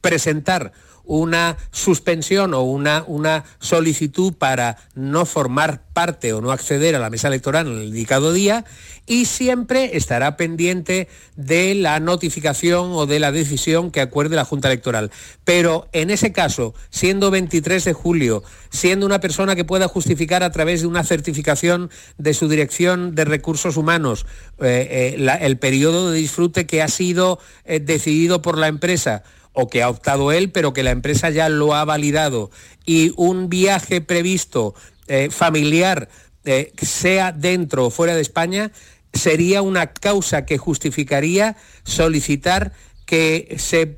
[0.00, 0.72] presentar
[1.10, 7.10] una suspensión o una, una solicitud para no formar parte o no acceder a la
[7.10, 8.64] mesa electoral en el indicado día
[9.06, 14.68] y siempre estará pendiente de la notificación o de la decisión que acuerde la Junta
[14.68, 15.10] Electoral.
[15.44, 20.52] Pero en ese caso, siendo 23 de julio, siendo una persona que pueda justificar a
[20.52, 24.26] través de una certificación de su dirección de recursos humanos
[24.60, 29.68] eh, eh, el periodo de disfrute que ha sido eh, decidido por la empresa, o
[29.68, 32.50] que ha optado él, pero que la empresa ya lo ha validado,
[32.86, 34.74] y un viaje previsto
[35.08, 36.08] eh, familiar,
[36.44, 38.70] eh, sea dentro o fuera de España,
[39.12, 42.72] sería una causa que justificaría solicitar
[43.06, 43.96] que se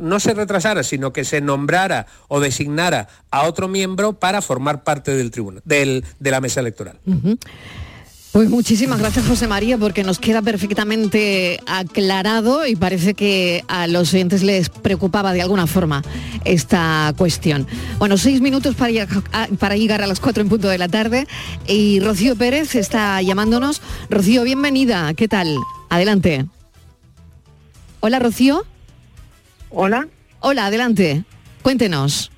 [0.00, 5.14] no se retrasara, sino que se nombrara o designara a otro miembro para formar parte
[5.14, 6.98] del tribunal, del- de la mesa electoral.
[7.06, 7.38] Ujú.
[8.34, 14.12] Pues muchísimas gracias José María porque nos queda perfectamente aclarado y parece que a los
[14.12, 16.02] oyentes les preocupaba de alguna forma
[16.44, 17.64] esta cuestión.
[18.00, 19.06] Bueno, seis minutos para,
[19.60, 21.28] para llegar a las cuatro en punto de la tarde
[21.68, 23.80] y Rocío Pérez está llamándonos.
[24.10, 25.14] Rocío, bienvenida.
[25.14, 25.56] ¿Qué tal?
[25.88, 26.44] Adelante.
[28.00, 28.64] Hola Rocío.
[29.70, 30.08] Hola.
[30.40, 31.22] Hola, adelante.
[31.62, 32.32] Cuéntenos.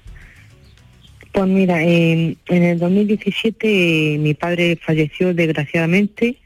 [1.37, 6.37] Pues mira, en, en el 2017 eh, mi padre falleció desgraciadamente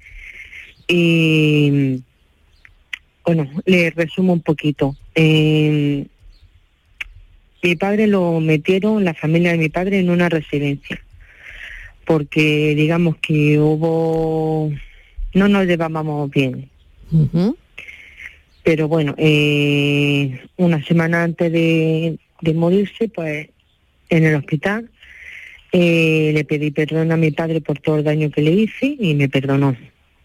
[0.89, 2.03] y
[3.25, 4.97] bueno, le resumo un poquito.
[5.15, 6.07] Eh,
[7.63, 11.01] mi padre lo metieron, la familia de mi padre, en una residencia
[12.05, 14.73] porque digamos que hubo,
[15.35, 16.69] no nos llevábamos bien.
[18.65, 23.51] Pero bueno, eh, una semana antes de, de morirse, pues
[24.11, 24.91] en el hospital
[25.73, 29.15] eh, le pedí perdón a mi padre por todo el daño que le hice y
[29.15, 29.77] me perdonó.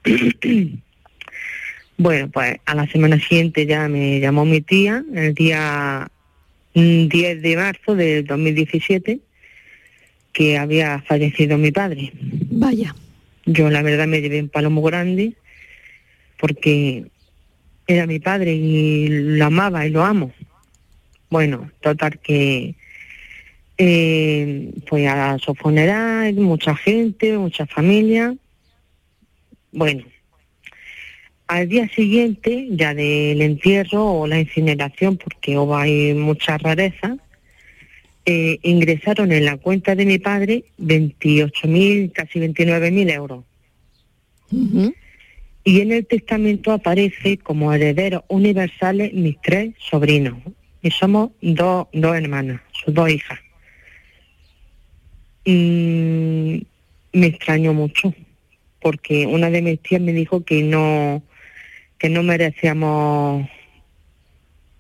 [1.98, 6.10] bueno, pues a la semana siguiente ya me llamó mi tía, el día
[6.74, 9.20] mm, 10 de marzo del 2017,
[10.34, 12.12] que había fallecido mi padre.
[12.16, 12.96] Vaya.
[13.46, 15.34] Yo la verdad me llevé un palo muy grande
[16.40, 17.06] porque
[17.86, 20.34] era mi padre y lo amaba y lo amo.
[21.30, 22.74] Bueno, total que
[23.78, 28.36] eh, fue a su funeral, mucha gente, mucha familia.
[29.72, 30.04] Bueno,
[31.48, 37.18] al día siguiente, ya del entierro o la incineración, porque hubo ahí mucha rareza,
[38.26, 43.44] eh, ingresaron en la cuenta de mi padre 28.000, casi 29.000 euros.
[45.64, 50.38] Y en el testamento aparece como herederos universales mis tres sobrinos.
[50.82, 53.40] Y somos dos, dos hermanas, sus dos hijas.
[55.46, 56.66] Y
[57.14, 58.14] me extrañó mucho,
[58.82, 61.24] porque una de mis tías me dijo que no,
[61.98, 63.48] que no merecíamos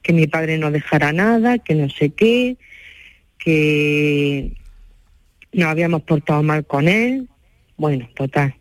[0.01, 2.57] que mi padre no dejara nada, que no sé qué,
[3.39, 4.51] que
[5.51, 7.27] nos habíamos portado mal con él.
[7.77, 8.53] Bueno, total.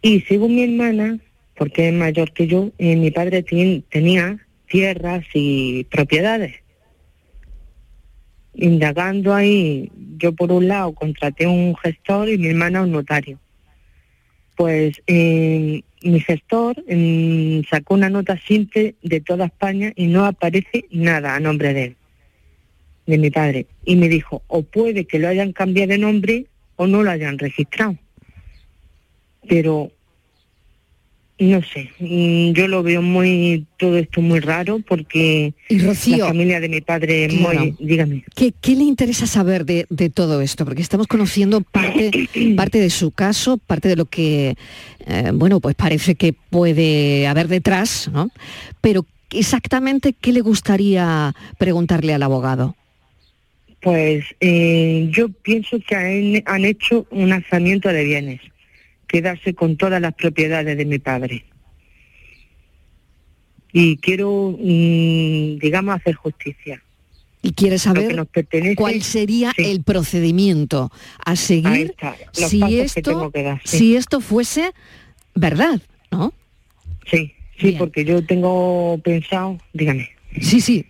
[0.00, 1.18] Y según mi hermana,
[1.56, 6.59] porque es mayor que yo, eh, mi padre tenía tierras y propiedades.
[8.60, 13.38] Indagando ahí, yo por un lado contraté un gestor y mi hermana un notario.
[14.54, 20.84] Pues eh, mi gestor mm, sacó una nota simple de toda España y no aparece
[20.90, 21.96] nada a nombre de él,
[23.06, 23.66] de mi padre.
[23.84, 26.46] Y me dijo, o puede que lo hayan cambiado de nombre
[26.76, 27.96] o no lo hayan registrado.
[29.48, 29.90] Pero
[31.40, 36.26] no sé, mm, yo lo veo muy, todo esto muy raro porque Y Rocío, la
[36.26, 37.60] familia de mi padre es claro.
[37.60, 38.24] muy, dígame.
[38.34, 40.66] ¿Qué, qué le interesa saber de, de todo esto?
[40.66, 44.54] Porque estamos conociendo parte, parte de su caso, parte de lo que,
[45.06, 48.30] eh, bueno, pues parece que puede haber detrás, ¿no?
[48.82, 52.76] Pero exactamente, ¿qué le gustaría preguntarle al abogado?
[53.80, 58.40] Pues eh, yo pienso que han, han hecho un alzamiento de bienes,
[59.10, 61.44] quedarse con todas las propiedades de mi padre.
[63.72, 66.82] Y quiero, mm, digamos, hacer justicia.
[67.42, 68.14] Y quiere saber
[68.76, 69.64] cuál sería sí.
[69.64, 70.92] el procedimiento
[71.24, 71.94] a seguir
[72.32, 73.78] si que esto, tengo que dar, sí.
[73.78, 74.72] si esto fuese
[75.34, 75.80] verdad,
[76.10, 76.34] ¿no?
[77.10, 80.10] Sí, sí, porque yo tengo pensado, dígame.
[80.40, 80.84] Sí, sí.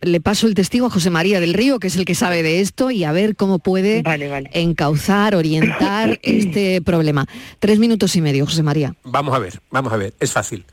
[0.00, 2.60] Le paso el testigo a José María del Río, que es el que sabe de
[2.60, 4.02] esto, y a ver cómo puede
[4.52, 7.26] encauzar, orientar este problema.
[7.58, 8.94] Tres minutos y medio, José María.
[9.04, 10.64] Vamos a ver, vamos a ver, es fácil.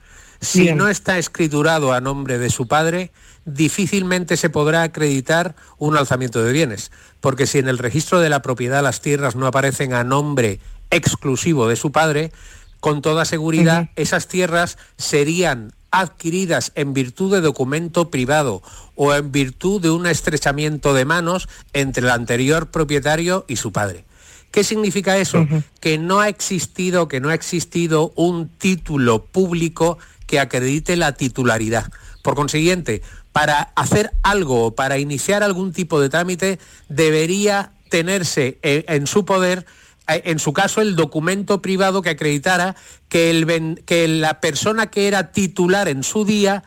[0.41, 3.12] Si no está escriturado a nombre de su padre,
[3.45, 8.41] difícilmente se podrá acreditar un alzamiento de bienes, porque si en el registro de la
[8.41, 10.60] propiedad las tierras no aparecen a nombre
[10.91, 12.32] exclusivo de su padre,
[12.80, 18.62] con toda seguridad esas tierras serían adquiridas en virtud de documento privado
[18.96, 24.06] o en virtud de un estrechamiento de manos entre el anterior propietario y su padre.
[24.52, 25.48] ¿Qué significa eso?
[25.80, 31.92] Que no ha existido, que no ha existido un título público que acredite la titularidad.
[32.24, 38.86] Por consiguiente, para hacer algo o para iniciar algún tipo de trámite debería tenerse eh,
[38.88, 39.66] en su poder
[40.10, 42.76] en su caso, el documento privado que acreditara
[43.07, 46.64] que la persona que era titular en su día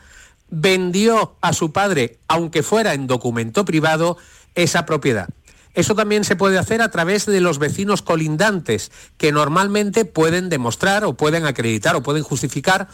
[0.48, 4.18] vendió a su padre, aunque fuera en documento privado,
[4.54, 5.28] esa propiedad.
[5.74, 11.04] Eso también se puede hacer a través de los vecinos colindantes, que normalmente pueden demostrar
[11.04, 12.88] o pueden acreditar o pueden justificar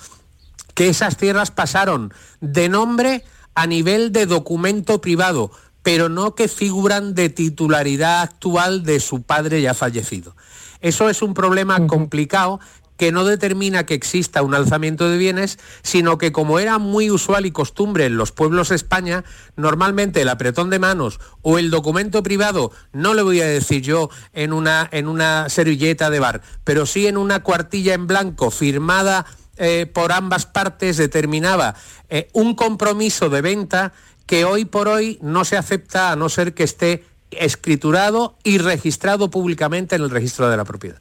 [0.75, 3.25] que esas tierras pasaron de nombre
[3.57, 5.51] a nivel de documento privado,
[5.83, 10.37] pero no que figuran de titularidad actual de su padre ya fallecido.
[10.81, 12.61] Eso es un problema complicado
[12.99, 17.47] que no determina que exista un alzamiento de bienes, sino que como era muy usual
[17.47, 19.25] y costumbre en los pueblos de España,
[19.57, 24.11] normalmente el apretón de manos o el documento privado, no le voy a decir yo
[24.33, 29.25] en una, en una servilleta de bar, pero sí en una cuartilla en blanco firmada
[29.57, 31.77] eh, por ambas partes determinaba
[32.09, 33.93] eh, un compromiso de venta
[34.29, 37.03] que hoy por hoy no se acepta a no ser que esté
[37.33, 41.01] escriturado y registrado públicamente en el registro de la propiedad.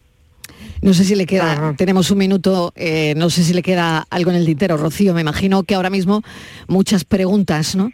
[0.81, 4.31] No sé si le queda, tenemos un minuto, eh, no sé si le queda algo
[4.31, 5.13] en el tintero, Rocío.
[5.13, 6.23] Me imagino que ahora mismo
[6.67, 7.91] muchas preguntas, ¿no?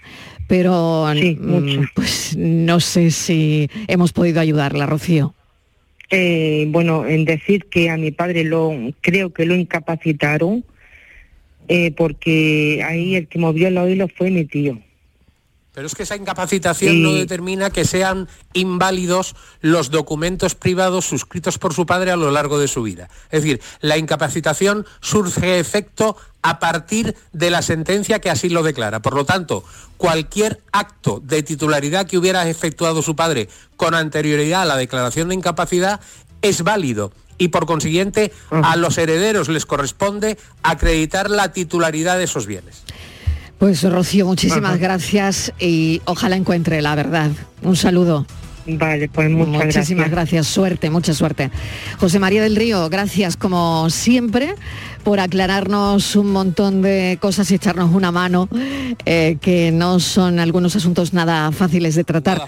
[0.47, 5.33] Pero mm, pues no sé si hemos podido ayudarla, Rocío.
[6.11, 8.71] Eh, bueno, en decir que a mi padre lo
[9.01, 10.63] creo que lo incapacitaron
[11.67, 14.79] eh, porque ahí el que movió los hilos fue mi tío.
[15.73, 21.73] Pero es que esa incapacitación no determina que sean inválidos los documentos privados suscritos por
[21.73, 23.09] su padre a lo largo de su vida.
[23.31, 29.01] Es decir, la incapacitación surge efecto a partir de la sentencia que así lo declara.
[29.01, 29.63] Por lo tanto,
[29.97, 35.35] cualquier acto de titularidad que hubiera efectuado su padre con anterioridad a la declaración de
[35.35, 36.01] incapacidad
[36.41, 42.45] es válido y por consiguiente a los herederos les corresponde acreditar la titularidad de esos
[42.45, 42.83] bienes.
[43.63, 44.77] Pues Rocío, muchísimas Ajá.
[44.77, 47.31] gracias y ojalá encuentre la verdad.
[47.61, 48.25] Un saludo.
[48.67, 50.11] Vale, pues muchas Muchísimas gracias.
[50.11, 50.47] gracias.
[50.47, 51.49] Suerte, mucha suerte.
[51.97, 54.55] José María del Río, gracias como siempre
[55.05, 58.49] por aclararnos un montón de cosas y echarnos una mano,
[59.05, 62.41] eh, que no son algunos asuntos nada fáciles de tratar.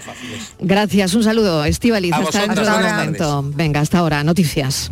[0.60, 1.64] Gracias, un saludo.
[1.64, 3.52] Estivaliz, hasta vosotras, dentro de un buenas momento.
[3.56, 4.90] Venga, hasta ahora, noticias.